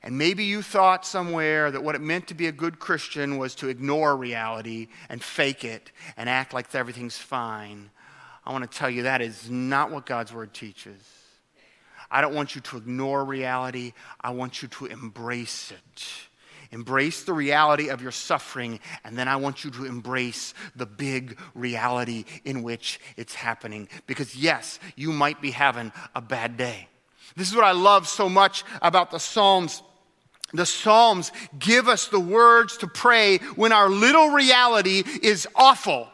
And 0.06 0.20
maybe 0.20 0.44
you 0.44 0.62
thought 0.62 1.04
somewhere 1.04 1.72
that 1.72 1.84
what 1.84 1.96
it 1.96 2.02
meant 2.02 2.28
to 2.28 2.36
be 2.36 2.46
a 2.46 2.52
good 2.52 2.78
Christian 2.78 3.39
was 3.39 3.56
to 3.56 3.70
ignore 3.70 4.15
reality 4.15 4.88
and 5.10 5.22
fake 5.22 5.65
it 5.65 5.91
and 6.15 6.30
act 6.30 6.54
like 6.54 6.74
everything's 6.76 7.18
fine. 7.18 7.89
I 8.46 8.52
want 8.52 8.72
to 8.72 8.78
tell 8.78 8.89
you 8.89 9.04
that 9.04 9.24
is 9.24 9.50
not 9.50 9.89
what 9.89 10.06
God's 10.06 10.32
word 10.32 10.54
teaches. 10.54 11.02
I 12.12 12.22
don't 12.22 12.36
want 12.36 12.54
you 12.54 12.62
to 12.62 12.78
ignore 12.78 13.26
reality. 13.26 13.94
I 14.22 14.30
want 14.30 14.62
you 14.62 14.68
to 14.68 14.86
embrace 14.86 15.72
it. 15.72 16.06
Embrace 16.72 17.24
the 17.24 17.34
reality 17.34 17.89
of 17.89 18.04
your 18.04 18.12
suffering, 18.12 18.80
and 19.04 19.18
then 19.18 19.28
I 19.28 19.38
want 19.38 19.63
you 19.63 19.72
to 19.72 19.86
embrace 19.86 20.54
the 20.76 20.86
big 20.86 21.39
reality 21.56 22.26
in 22.44 22.62
which 22.62 23.00
it's 23.18 23.34
happening. 23.34 23.88
Because, 24.06 24.36
yes, 24.36 24.80
you 24.96 25.12
might 25.12 25.41
be 25.41 25.50
having 25.52 25.91
a 26.13 26.22
bad 26.22 26.58
day. 26.58 26.89
This 27.36 27.50
is 27.50 27.56
what 27.56 27.65
I 27.65 27.72
love 27.72 28.08
so 28.08 28.30
much 28.30 28.63
about 28.84 29.10
the 29.10 29.20
Psalms. 29.20 29.82
The 30.54 30.66
Psalms 30.66 31.32
give 31.58 31.88
us 31.88 32.08
the 32.08 32.20
words 32.20 32.78
to 32.78 32.88
pray 32.88 33.38
when 33.56 33.72
our 33.72 33.90
little 33.90 34.30
reality 34.30 35.04
is 35.22 35.48
awful 35.56 36.10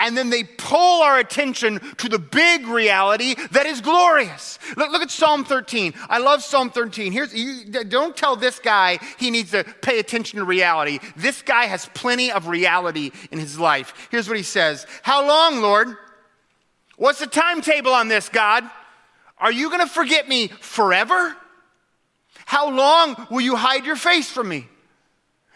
And 0.00 0.16
then 0.16 0.30
they 0.30 0.44
pull 0.44 1.02
our 1.02 1.18
attention 1.18 1.80
to 1.98 2.08
the 2.08 2.18
big 2.18 2.66
reality 2.66 3.34
that 3.52 3.66
is 3.66 3.80
glorious. 3.80 4.58
Look, 4.76 4.90
look 4.90 5.02
at 5.02 5.10
Psalm 5.10 5.44
13. 5.44 5.94
I 6.08 6.18
love 6.18 6.42
Psalm 6.42 6.70
13. 6.70 7.12
Here's, 7.12 7.34
you, 7.34 7.64
don't 7.84 8.16
tell 8.16 8.36
this 8.36 8.58
guy 8.58 8.98
he 9.18 9.30
needs 9.30 9.52
to 9.52 9.64
pay 9.82 9.98
attention 9.98 10.38
to 10.38 10.44
reality. 10.44 10.98
This 11.16 11.42
guy 11.42 11.64
has 11.66 11.88
plenty 11.94 12.30
of 12.32 12.48
reality 12.48 13.12
in 13.30 13.38
his 13.38 13.58
life. 13.58 14.08
Here's 14.10 14.28
what 14.28 14.36
he 14.36 14.42
says 14.42 14.86
How 15.02 15.26
long, 15.26 15.60
Lord? 15.60 15.96
What's 16.96 17.20
the 17.20 17.26
timetable 17.26 17.92
on 17.92 18.08
this, 18.08 18.28
God? 18.28 18.64
Are 19.38 19.52
you 19.52 19.68
going 19.68 19.86
to 19.86 19.92
forget 19.92 20.28
me 20.28 20.48
forever? 20.48 21.36
How 22.46 22.70
long 22.70 23.26
will 23.28 23.40
you 23.40 23.56
hide 23.56 23.84
your 23.84 23.96
face 23.96 24.30
from 24.30 24.48
me? 24.48 24.68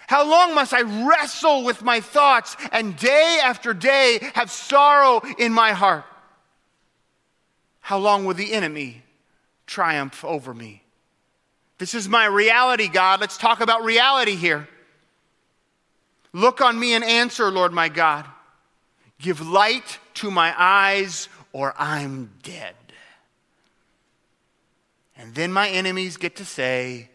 How 0.09 0.29
long 0.29 0.57
must 0.57 0.74
I 0.74 0.83
wrestle 1.07 1.62
with 1.62 1.83
my 1.83 2.00
thoughts 2.00 2.57
and 2.72 2.96
day 2.96 3.38
after 3.42 3.72
day 3.72 4.18
have 4.35 4.50
sorrow 4.50 5.22
in 5.38 5.53
my 5.53 5.70
heart? 5.70 6.05
How 7.79 7.98
long 7.98 8.24
will 8.24 8.35
the 8.35 8.53
enemy 8.53 9.05
triumph 9.68 10.24
over 10.24 10.53
me? 10.53 10.83
This 11.79 11.94
is 11.94 12.09
my 12.09 12.26
reality, 12.26 12.88
God. 12.88 13.20
Let's 13.20 13.38
talk 13.38 13.61
about 13.61 13.85
reality 13.85 14.35
here. 14.35 14.68
Look 16.33 16.61
on 16.61 16.79
me 16.79 16.94
and 16.94 17.05
answer, 17.05 17.53
Lord 17.53 17.72
my 17.72 17.88
God. 17.88 18.26
Give 19.20 19.40
light 19.46 20.00
to 20.14 20.31
my 20.33 20.53
eyes, 20.59 21.29
or 21.53 21.72
I'm 21.79 22.33
dead. 22.42 22.74
And 25.20 25.35
then 25.35 25.52
my 25.52 25.68
enemies 25.68 26.16
get 26.16 26.37
to 26.37 26.46
say, 26.46 27.11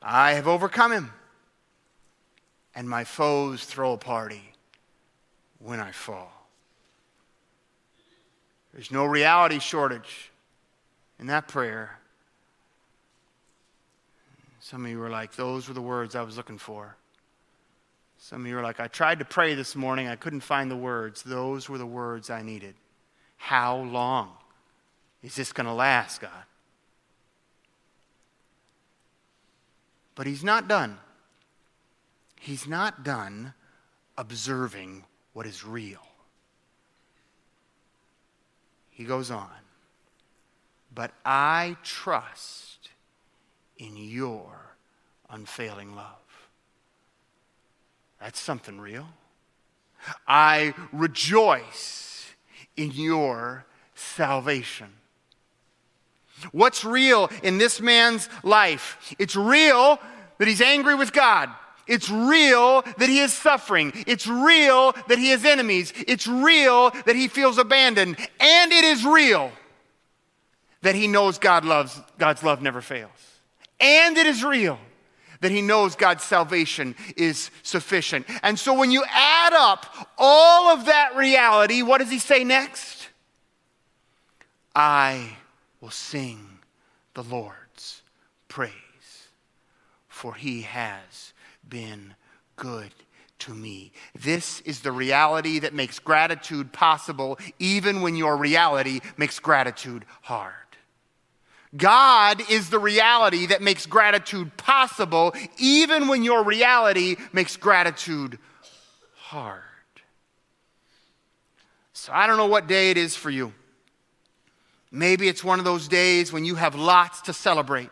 I 0.00 0.32
have 0.32 0.48
overcome 0.48 0.92
him 0.92 1.12
and 2.74 2.88
my 2.88 3.04
foes 3.04 3.64
throw 3.64 3.92
a 3.92 3.98
party 3.98 4.54
when 5.58 5.78
I 5.78 5.92
fall. 5.92 6.32
There's 8.72 8.90
no 8.90 9.04
reality 9.04 9.58
shortage 9.58 10.30
in 11.18 11.26
that 11.26 11.48
prayer. 11.48 11.98
Some 14.60 14.86
of 14.86 14.90
you 14.90 14.98
were 14.98 15.10
like, 15.10 15.36
those 15.36 15.68
were 15.68 15.74
the 15.74 15.82
words 15.82 16.14
I 16.14 16.22
was 16.22 16.38
looking 16.38 16.58
for. 16.58 16.96
Some 18.16 18.40
of 18.40 18.46
you 18.46 18.56
were 18.56 18.62
like, 18.62 18.80
I 18.80 18.88
tried 18.88 19.18
to 19.18 19.26
pray 19.26 19.54
this 19.54 19.76
morning, 19.76 20.08
I 20.08 20.16
couldn't 20.16 20.40
find 20.40 20.70
the 20.70 20.76
words. 20.76 21.22
Those 21.22 21.68
were 21.68 21.78
the 21.78 21.86
words 21.86 22.30
I 22.30 22.40
needed. 22.40 22.74
How 23.36 23.76
long 23.76 24.30
is 25.22 25.34
this 25.34 25.52
going 25.52 25.66
to 25.66 25.74
last, 25.74 26.22
God? 26.22 26.47
But 30.18 30.26
He's 30.26 30.44
not 30.44 30.68
done 30.68 30.98
he's 32.40 32.66
not 32.66 33.04
done 33.04 33.54
observing 34.16 35.04
what 35.32 35.46
is 35.46 35.64
real. 35.64 36.00
He 38.90 39.04
goes 39.04 39.30
on, 39.30 39.50
but 40.92 41.12
I 41.24 41.76
trust 41.84 42.90
in 43.76 43.96
your 43.96 44.74
unfailing 45.30 45.94
love. 45.94 46.14
That's 48.20 48.40
something 48.40 48.80
real. 48.80 49.06
I 50.26 50.74
rejoice 50.92 52.34
in 52.76 52.90
your 52.90 53.66
salvation. 53.94 54.88
What's 56.52 56.84
real 56.84 57.30
in 57.42 57.58
this 57.58 57.80
man's 57.80 58.28
life? 58.42 59.14
It's 59.18 59.36
real 59.36 59.98
that 60.38 60.48
he's 60.48 60.60
angry 60.60 60.94
with 60.94 61.12
God. 61.12 61.50
It's 61.86 62.10
real 62.10 62.82
that 62.82 63.08
he 63.08 63.20
is 63.20 63.32
suffering. 63.32 63.92
It's 64.06 64.26
real 64.26 64.92
that 65.08 65.18
he 65.18 65.30
has 65.30 65.44
enemies. 65.44 65.92
It's 66.06 66.26
real 66.26 66.90
that 67.06 67.16
he 67.16 67.28
feels 67.28 67.56
abandoned. 67.58 68.18
And 68.38 68.72
it 68.72 68.84
is 68.84 69.04
real 69.04 69.50
that 70.82 70.94
he 70.94 71.08
knows 71.08 71.38
God 71.38 71.64
loves, 71.64 71.98
God's 72.18 72.42
love 72.42 72.62
never 72.62 72.82
fails. 72.82 73.10
And 73.80 74.16
it 74.18 74.26
is 74.26 74.44
real 74.44 74.78
that 75.40 75.50
he 75.50 75.62
knows 75.62 75.94
God's 75.94 76.24
salvation 76.24 76.94
is 77.16 77.50
sufficient. 77.62 78.26
And 78.42 78.58
so 78.58 78.74
when 78.74 78.90
you 78.90 79.04
add 79.08 79.52
up 79.52 79.86
all 80.18 80.68
of 80.68 80.86
that 80.86 81.16
reality, 81.16 81.82
what 81.82 81.98
does 81.98 82.10
he 82.10 82.18
say 82.18 82.44
next? 82.44 83.08
I 84.74 85.36
will 85.80 85.90
sing 85.90 86.58
the 87.14 87.22
Lord's 87.22 88.02
praise, 88.48 88.72
for 90.08 90.34
he 90.34 90.62
has 90.62 91.32
been 91.68 92.14
good 92.56 92.92
to 93.40 93.54
me. 93.54 93.92
This 94.18 94.60
is 94.62 94.80
the 94.80 94.92
reality 94.92 95.60
that 95.60 95.74
makes 95.74 95.98
gratitude 95.98 96.72
possible, 96.72 97.38
even 97.58 98.00
when 98.00 98.16
your 98.16 98.36
reality 98.36 99.00
makes 99.16 99.38
gratitude 99.38 100.04
hard. 100.22 100.54
God 101.76 102.42
is 102.50 102.70
the 102.70 102.78
reality 102.78 103.46
that 103.46 103.60
makes 103.60 103.84
gratitude 103.86 104.56
possible, 104.56 105.34
even 105.58 106.08
when 106.08 106.22
your 106.22 106.42
reality 106.42 107.16
makes 107.32 107.56
gratitude 107.56 108.38
hard. 109.14 109.62
So 111.92 112.12
I 112.12 112.26
don't 112.26 112.38
know 112.38 112.46
what 112.46 112.66
day 112.66 112.90
it 112.90 112.96
is 112.96 113.14
for 113.14 113.28
you. 113.28 113.52
Maybe 114.90 115.28
it's 115.28 115.44
one 115.44 115.58
of 115.58 115.64
those 115.64 115.88
days 115.88 116.32
when 116.32 116.44
you 116.44 116.54
have 116.54 116.74
lots 116.74 117.22
to 117.22 117.32
celebrate. 117.32 117.90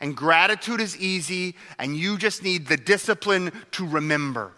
And 0.00 0.16
gratitude 0.16 0.80
is 0.80 0.96
easy, 0.96 1.56
and 1.78 1.96
you 1.96 2.18
just 2.18 2.42
need 2.42 2.66
the 2.66 2.76
discipline 2.76 3.52
to 3.72 3.86
remember. 3.86 4.52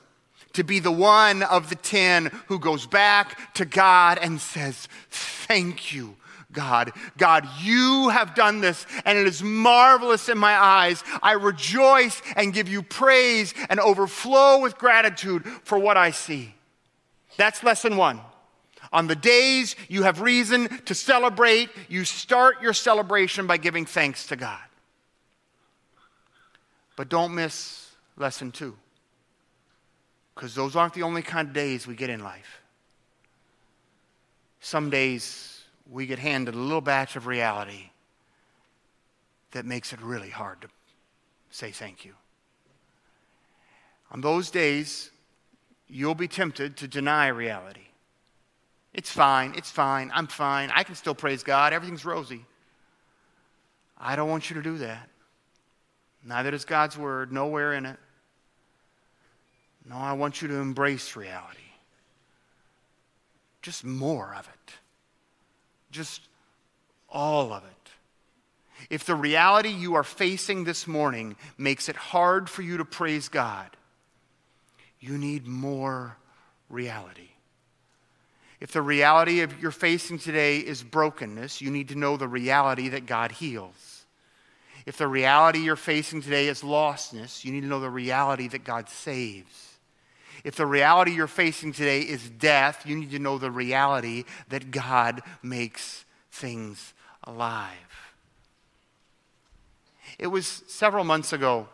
To 0.55 0.64
be 0.64 0.81
the 0.81 0.92
one 0.92 1.42
of 1.42 1.70
the 1.70 1.77
10 1.77 2.27
who 2.48 2.59
goes 2.59 2.87
back 2.87 3.55
to 3.55 3.64
God 3.64 4.18
and 4.20 4.38
says, 4.38 4.88
Thank 5.09 5.94
you, 5.94 6.16
God. 6.53 6.92
God, 7.16 7.48
you 7.62 8.11
have 8.11 8.35
done 8.35 8.61
this, 8.61 8.87
and 9.07 9.16
it 9.16 9.27
is 9.27 9.42
marvelous 9.42 10.29
in 10.29 10.37
my 10.37 10.55
eyes. 10.55 11.03
I 11.22 11.33
rejoice 11.33 12.20
and 12.37 12.53
give 12.53 12.68
you 12.68 12.83
praise 12.83 13.55
and 13.70 13.81
overflow 13.81 14.61
with 14.61 14.77
gratitude 14.77 15.46
for 15.64 15.79
what 15.79 15.96
I 15.96 16.11
see. 16.11 16.55
That's 17.38 17.62
lesson 17.62 17.96
one. 17.96 18.20
On 18.93 19.07
the 19.07 19.17
days 19.17 19.75
you 19.89 20.03
have 20.03 20.21
reason 20.21 20.69
to 20.85 20.95
celebrate, 20.95 21.71
you 21.89 22.05
start 22.05 22.61
your 22.61 22.75
celebration 22.75 23.47
by 23.47 23.57
giving 23.57 23.87
thanks 23.87 24.27
to 24.27 24.37
God. 24.37 24.61
But 26.97 27.09
don't 27.09 27.35
miss 27.35 27.91
lesson 28.17 28.53
two, 28.53 28.77
because 30.35 30.55
those 30.55 30.77
aren't 30.77 30.93
the 30.93 31.03
only 31.03 31.23
kind 31.23 31.49
of 31.49 31.55
days 31.55 31.87
we 31.87 31.95
get 31.95 32.11
in 32.11 32.23
life. 32.23 32.61
Some 34.61 34.91
days 34.91 35.65
we 35.91 36.07
get 36.07 36.19
handed 36.19 36.55
a 36.55 36.59
little 36.59 36.83
batch 36.83 37.17
of 37.17 37.27
reality 37.27 37.91
that 39.53 39.65
makes 39.65 39.93
it 39.93 40.01
really 40.03 40.31
hard 40.31 40.61
to 40.61 40.69
say 41.51 41.71
thank 41.71 42.05
you. 42.05 42.13
On 44.11 44.21
those 44.21 44.51
days, 44.51 45.11
you'll 45.89 46.15
be 46.15 46.29
tempted 46.29 46.77
to 46.77 46.87
deny 46.87 47.29
reality. 47.29 47.89
It's 48.95 49.11
fine, 49.11 49.55
it's 49.57 49.71
fine, 49.71 50.11
I'm 50.15 50.27
fine, 50.27 50.71
I 50.75 50.83
can 50.83 50.95
still 50.95 51.15
praise 51.15 51.43
God, 51.43 51.73
everything's 51.73 52.05
rosy. 52.05 52.45
I 53.99 54.17
don't 54.17 54.29
want 54.29 54.51
you 54.51 54.57
to 54.57 54.63
do 54.63 54.79
that. 54.79 55.09
Neither 56.25 56.51
does 56.51 56.65
God's 56.65 56.99
word, 56.99 57.33
nowhere 57.33 57.73
in 57.73 57.87
it. 57.87 57.99
No, 59.89 59.97
I 59.97 60.13
want 60.13 60.43
you 60.43 60.49
to 60.49 60.55
embrace 60.55 61.17
reality. 61.17 61.59
Just 63.63 63.85
more 63.85 64.35
of 64.39 64.47
it. 64.47 64.75
Just 65.91 66.21
all 67.09 67.53
of 67.53 67.65
it. 67.65 68.89
If 68.91 69.05
the 69.05 69.15
reality 69.15 69.69
you 69.69 69.95
are 69.95 70.05
facing 70.05 70.65
this 70.65 70.87
morning 70.87 71.37
makes 71.57 71.89
it 71.89 71.97
hard 71.97 72.51
for 72.51 72.63
you 72.63 72.79
to 72.79 72.85
praise 72.85 73.29
God, 73.29 73.71
you 75.01 75.19
need 75.19 75.47
more 75.47 76.17
reality. 76.69 77.31
If 78.62 78.70
the 78.70 78.81
reality 78.81 79.40
of 79.40 79.61
you're 79.61 79.72
facing 79.72 80.20
today 80.20 80.59
is 80.59 80.85
brokenness, 80.85 81.61
you 81.61 81.68
need 81.68 81.88
to 81.88 81.96
know 81.96 82.16
the 82.16 82.29
reality 82.29 82.90
that 82.90 83.07
God 83.07 83.33
heals. 83.33 84.05
If 84.87 84.96
the 84.98 85.09
reality 85.09 85.59
you're 85.59 85.75
facing 85.75 86.22
today 86.22 86.46
is 86.46 86.62
lostness, 86.62 87.44
you 87.44 87.51
need 87.51 87.62
to 87.62 87.66
know 87.66 87.81
the 87.81 87.90
reality 87.90 88.46
that 88.46 88.62
God 88.62 88.88
saves. 88.88 89.79
If 90.44 90.55
the 90.55 90.64
reality 90.64 91.11
you're 91.11 91.27
facing 91.27 91.72
today 91.72 92.03
is 92.03 92.31
death, 92.31 92.87
you 92.87 92.94
need 92.94 93.11
to 93.11 93.18
know 93.18 93.37
the 93.37 93.51
reality 93.51 94.22
that 94.51 94.70
God 94.70 95.22
makes 95.42 96.05
things 96.31 96.94
alive. 97.25 98.12
It 100.20 100.29
was 100.29 100.62
several 100.68 101.03
months 101.03 101.33
ago, 101.33 101.66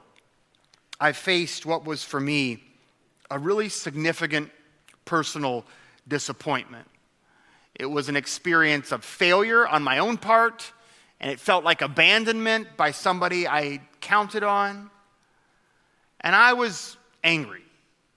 I 0.98 1.12
faced 1.12 1.66
what 1.66 1.84
was 1.84 2.02
for 2.02 2.18
me 2.18 2.64
a 3.30 3.38
really 3.38 3.68
significant 3.68 4.50
personal 5.04 5.66
disappointment. 6.08 6.86
It 7.74 7.86
was 7.86 8.08
an 8.08 8.16
experience 8.16 8.90
of 8.92 9.04
failure 9.04 9.66
on 9.66 9.82
my 9.82 9.98
own 9.98 10.16
part 10.16 10.72
and 11.20 11.30
it 11.30 11.40
felt 11.40 11.64
like 11.64 11.82
abandonment 11.82 12.76
by 12.76 12.92
somebody 12.92 13.46
I 13.46 13.80
counted 14.00 14.42
on. 14.42 14.90
And 16.20 16.34
I 16.34 16.52
was 16.52 16.96
angry. 17.24 17.62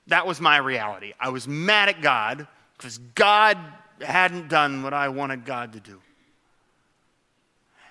That 0.08 0.28
was 0.28 0.40
my 0.40 0.58
reality. 0.58 1.14
I 1.20 1.30
was 1.30 1.48
mad 1.48 1.90
at 1.90 2.02
God 2.02 2.48
because 2.78 2.98
God 3.16 3.58
hadn't 4.02 4.50
done 4.50 4.84
what 4.84 4.94
I 4.94 5.10
wanted 5.10 5.46
God 5.46 5.74
to 5.74 5.80
do. 5.80 6.02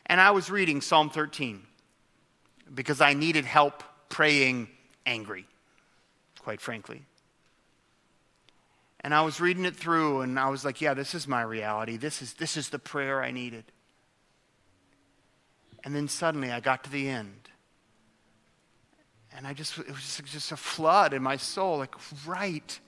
And 0.07 0.21
I 0.21 0.33
was 0.33 0.51
reading 0.51 0.81
Psalm 0.81 1.11
13 1.11 1.63
because 2.75 3.01
I 3.01 3.15
needed 3.15 3.45
help 3.45 3.83
praying 4.09 4.69
angry, 5.07 5.47
quite 6.41 6.61
frankly. 6.61 7.03
And 9.03 9.15
I 9.15 9.23
was 9.23 9.41
reading 9.41 9.65
it 9.65 9.77
through 9.77 10.21
and 10.21 10.39
I 10.39 10.49
was 10.51 10.65
like, 10.65 10.81
yeah, 10.81 10.95
this 10.95 11.15
is 11.15 11.27
my 11.27 11.43
reality. 11.43 11.97
This 11.97 12.21
is, 12.21 12.35
this 12.35 12.57
is 12.57 12.69
the 12.69 12.79
prayer 12.79 13.23
I 13.23 13.31
needed. 13.31 13.65
And 15.85 15.95
then 15.95 16.09
suddenly 16.09 16.51
I 16.51 16.61
got 16.61 16.85
to 16.85 16.91
the 16.91 17.09
end. 17.09 17.49
And 19.37 19.47
I 19.47 19.55
just, 19.55 19.79
it 19.79 19.89
was 19.89 20.21
just 20.27 20.53
a 20.53 20.57
flood 20.57 21.15
in 21.15 21.23
my 21.23 21.37
soul 21.37 21.79
like, 21.79 21.95
right, 22.27 22.79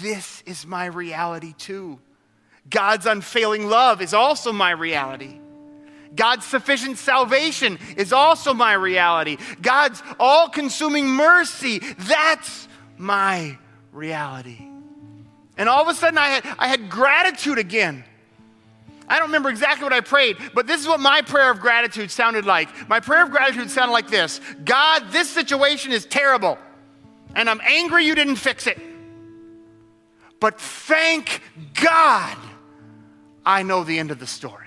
this 0.00 0.42
is 0.46 0.66
my 0.66 0.86
reality 0.86 1.54
too. 1.58 1.98
God's 2.68 3.06
unfailing 3.06 3.66
love 3.66 4.00
is 4.00 4.14
also 4.14 4.52
my 4.52 4.70
reality. 4.70 5.40
God's 6.14 6.44
sufficient 6.44 6.98
salvation 6.98 7.78
is 7.96 8.12
also 8.12 8.54
my 8.54 8.74
reality. 8.74 9.38
God's 9.60 10.02
all 10.20 10.48
consuming 10.48 11.08
mercy, 11.08 11.78
that's 11.78 12.68
my 12.98 13.58
reality. 13.92 14.71
And 15.56 15.68
all 15.68 15.82
of 15.82 15.88
a 15.88 15.94
sudden, 15.94 16.18
I 16.18 16.28
had, 16.28 16.56
I 16.58 16.68
had 16.68 16.88
gratitude 16.88 17.58
again. 17.58 18.04
I 19.08 19.18
don't 19.18 19.28
remember 19.28 19.50
exactly 19.50 19.84
what 19.84 19.92
I 19.92 20.00
prayed, 20.00 20.38
but 20.54 20.66
this 20.66 20.80
is 20.80 20.88
what 20.88 21.00
my 21.00 21.20
prayer 21.22 21.50
of 21.50 21.60
gratitude 21.60 22.10
sounded 22.10 22.46
like. 22.46 22.88
My 22.88 23.00
prayer 23.00 23.24
of 23.24 23.30
gratitude 23.30 23.70
sounded 23.70 23.92
like 23.92 24.08
this 24.08 24.40
God, 24.64 25.10
this 25.10 25.28
situation 25.28 25.92
is 25.92 26.06
terrible, 26.06 26.56
and 27.34 27.50
I'm 27.50 27.60
angry 27.62 28.06
you 28.06 28.14
didn't 28.14 28.36
fix 28.36 28.66
it. 28.66 28.80
But 30.40 30.60
thank 30.60 31.42
God 31.74 32.36
I 33.44 33.62
know 33.62 33.84
the 33.84 33.98
end 33.98 34.10
of 34.10 34.18
the 34.18 34.26
story. 34.26 34.62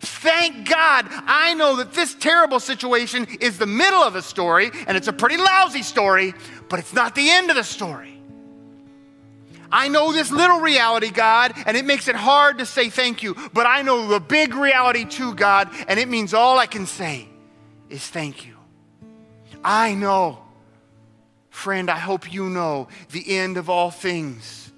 Thank 0.00 0.68
God 0.68 1.06
I 1.08 1.54
know 1.54 1.76
that 1.76 1.92
this 1.92 2.14
terrible 2.14 2.58
situation 2.58 3.26
is 3.40 3.58
the 3.58 3.66
middle 3.66 4.02
of 4.02 4.14
the 4.14 4.22
story, 4.22 4.70
and 4.86 4.96
it's 4.96 5.08
a 5.08 5.12
pretty 5.12 5.36
lousy 5.36 5.82
story, 5.82 6.34
but 6.68 6.78
it's 6.78 6.92
not 6.92 7.14
the 7.14 7.30
end 7.30 7.50
of 7.50 7.56
the 7.56 7.62
story. 7.62 8.09
I 9.72 9.88
know 9.88 10.12
this 10.12 10.30
little 10.30 10.60
reality, 10.60 11.10
God, 11.10 11.52
and 11.66 11.76
it 11.76 11.84
makes 11.84 12.08
it 12.08 12.16
hard 12.16 12.58
to 12.58 12.66
say 12.66 12.90
thank 12.90 13.22
you, 13.22 13.36
but 13.52 13.66
I 13.66 13.82
know 13.82 14.08
the 14.08 14.20
big 14.20 14.54
reality 14.54 15.04
too, 15.04 15.34
God, 15.34 15.70
and 15.86 16.00
it 16.00 16.08
means 16.08 16.34
all 16.34 16.58
I 16.58 16.66
can 16.66 16.86
say 16.86 17.28
is 17.88 18.06
thank 18.06 18.46
you. 18.46 18.56
I 19.62 19.94
know, 19.94 20.38
friend, 21.50 21.90
I 21.90 21.98
hope 21.98 22.32
you 22.32 22.48
know 22.48 22.88
the 23.10 23.36
end 23.36 23.56
of 23.56 23.68
all 23.68 23.90
things. 23.90 24.72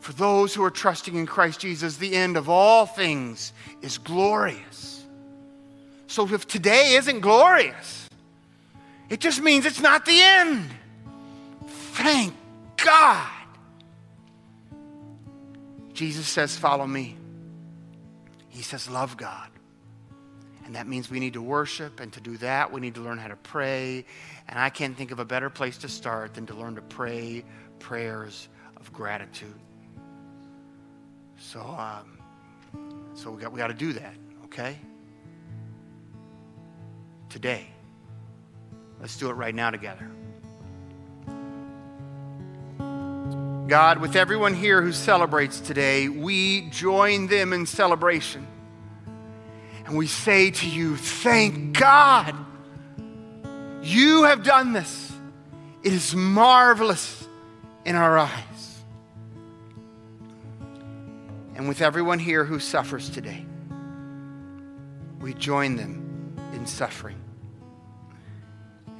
For 0.00 0.12
those 0.14 0.54
who 0.54 0.64
are 0.64 0.70
trusting 0.70 1.14
in 1.14 1.26
Christ 1.26 1.60
Jesus, 1.60 1.96
the 1.96 2.14
end 2.14 2.36
of 2.36 2.48
all 2.48 2.86
things 2.86 3.52
is 3.82 3.98
glorious. 3.98 5.04
So 6.06 6.26
if 6.32 6.48
today 6.48 6.94
isn't 6.94 7.20
glorious, 7.20 8.08
it 9.10 9.20
just 9.20 9.40
means 9.40 9.66
it's 9.66 9.80
not 9.80 10.04
the 10.06 10.20
end. 10.20 10.68
Thank 11.68 12.34
God. 12.82 13.39
Jesus 16.00 16.26
says, 16.26 16.56
Follow 16.56 16.86
me. 16.86 17.14
He 18.48 18.62
says, 18.62 18.88
Love 18.88 19.18
God. 19.18 19.50
And 20.64 20.74
that 20.74 20.86
means 20.86 21.10
we 21.10 21.20
need 21.20 21.34
to 21.34 21.42
worship, 21.42 22.00
and 22.00 22.10
to 22.14 22.22
do 22.22 22.38
that, 22.38 22.72
we 22.72 22.80
need 22.80 22.94
to 22.94 23.02
learn 23.02 23.18
how 23.18 23.28
to 23.28 23.36
pray. 23.36 24.06
And 24.48 24.58
I 24.58 24.70
can't 24.70 24.96
think 24.96 25.10
of 25.10 25.18
a 25.18 25.26
better 25.26 25.50
place 25.50 25.76
to 25.78 25.90
start 25.90 26.32
than 26.32 26.46
to 26.46 26.54
learn 26.54 26.76
to 26.76 26.80
pray 26.80 27.44
prayers 27.80 28.48
of 28.78 28.90
gratitude. 28.94 29.52
So, 31.36 31.60
um, 31.60 33.12
so 33.12 33.30
we 33.32 33.42
got, 33.42 33.52
we 33.52 33.58
got 33.58 33.66
to 33.66 33.74
do 33.74 33.92
that, 33.92 34.14
okay? 34.44 34.78
Today. 37.28 37.66
Let's 39.02 39.18
do 39.18 39.28
it 39.28 39.34
right 39.34 39.54
now 39.54 39.68
together. 39.68 40.10
God, 43.70 43.98
with 43.98 44.16
everyone 44.16 44.54
here 44.54 44.82
who 44.82 44.90
celebrates 44.90 45.60
today, 45.60 46.08
we 46.08 46.62
join 46.70 47.28
them 47.28 47.52
in 47.52 47.66
celebration. 47.66 48.44
And 49.86 49.96
we 49.96 50.08
say 50.08 50.50
to 50.50 50.68
you, 50.68 50.96
Thank 50.96 51.78
God 51.78 52.34
you 53.80 54.24
have 54.24 54.42
done 54.42 54.72
this. 54.72 55.12
It 55.84 55.92
is 55.92 56.16
marvelous 56.16 57.28
in 57.84 57.94
our 57.94 58.18
eyes. 58.18 58.82
And 61.54 61.68
with 61.68 61.80
everyone 61.80 62.18
here 62.18 62.44
who 62.44 62.58
suffers 62.58 63.08
today, 63.08 63.46
we 65.20 65.32
join 65.32 65.76
them 65.76 66.34
in 66.54 66.66
suffering. 66.66 67.20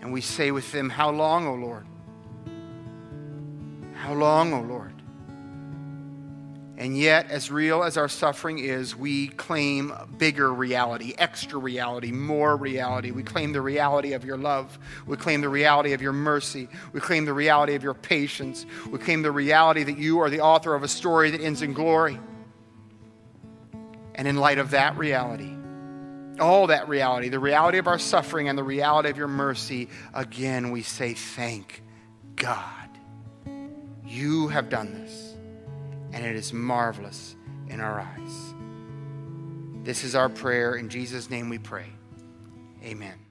And 0.00 0.12
we 0.12 0.20
say 0.20 0.52
with 0.52 0.70
them, 0.70 0.90
How 0.90 1.10
long, 1.10 1.48
O 1.48 1.54
Lord? 1.54 1.88
How 4.00 4.14
long, 4.14 4.54
O 4.54 4.56
oh 4.56 4.62
Lord? 4.62 4.94
And 6.78 6.96
yet, 6.96 7.30
as 7.30 7.50
real 7.50 7.82
as 7.82 7.98
our 7.98 8.08
suffering 8.08 8.58
is, 8.58 8.96
we 8.96 9.28
claim 9.28 9.92
bigger 10.16 10.50
reality, 10.50 11.12
extra 11.18 11.58
reality, 11.58 12.10
more 12.10 12.56
reality. 12.56 13.10
We 13.10 13.22
claim 13.22 13.52
the 13.52 13.60
reality 13.60 14.14
of 14.14 14.24
your 14.24 14.38
love. 14.38 14.78
We 15.06 15.18
claim 15.18 15.42
the 15.42 15.50
reality 15.50 15.92
of 15.92 16.00
your 16.00 16.14
mercy. 16.14 16.68
We 16.94 17.00
claim 17.00 17.26
the 17.26 17.34
reality 17.34 17.74
of 17.74 17.82
your 17.82 17.92
patience. 17.92 18.64
We 18.90 18.98
claim 18.98 19.20
the 19.20 19.30
reality 19.30 19.82
that 19.82 19.98
you 19.98 20.20
are 20.20 20.30
the 20.30 20.40
author 20.40 20.74
of 20.74 20.82
a 20.82 20.88
story 20.88 21.30
that 21.32 21.42
ends 21.42 21.60
in 21.60 21.74
glory. 21.74 22.18
And 24.14 24.26
in 24.26 24.36
light 24.36 24.58
of 24.58 24.70
that 24.70 24.96
reality, 24.96 25.54
all 26.40 26.68
that 26.68 26.88
reality, 26.88 27.28
the 27.28 27.38
reality 27.38 27.76
of 27.76 27.86
our 27.86 27.98
suffering 27.98 28.48
and 28.48 28.56
the 28.56 28.64
reality 28.64 29.10
of 29.10 29.18
your 29.18 29.28
mercy, 29.28 29.90
again 30.14 30.70
we 30.70 30.80
say, 30.80 31.12
Thank 31.12 31.82
God. 32.36 32.79
You 34.10 34.48
have 34.48 34.68
done 34.68 34.92
this, 34.92 35.36
and 36.12 36.26
it 36.26 36.34
is 36.34 36.52
marvelous 36.52 37.36
in 37.68 37.78
our 37.78 38.00
eyes. 38.00 38.54
This 39.84 40.02
is 40.02 40.16
our 40.16 40.28
prayer. 40.28 40.74
In 40.74 40.88
Jesus' 40.88 41.30
name 41.30 41.48
we 41.48 41.58
pray. 41.58 41.86
Amen. 42.82 43.29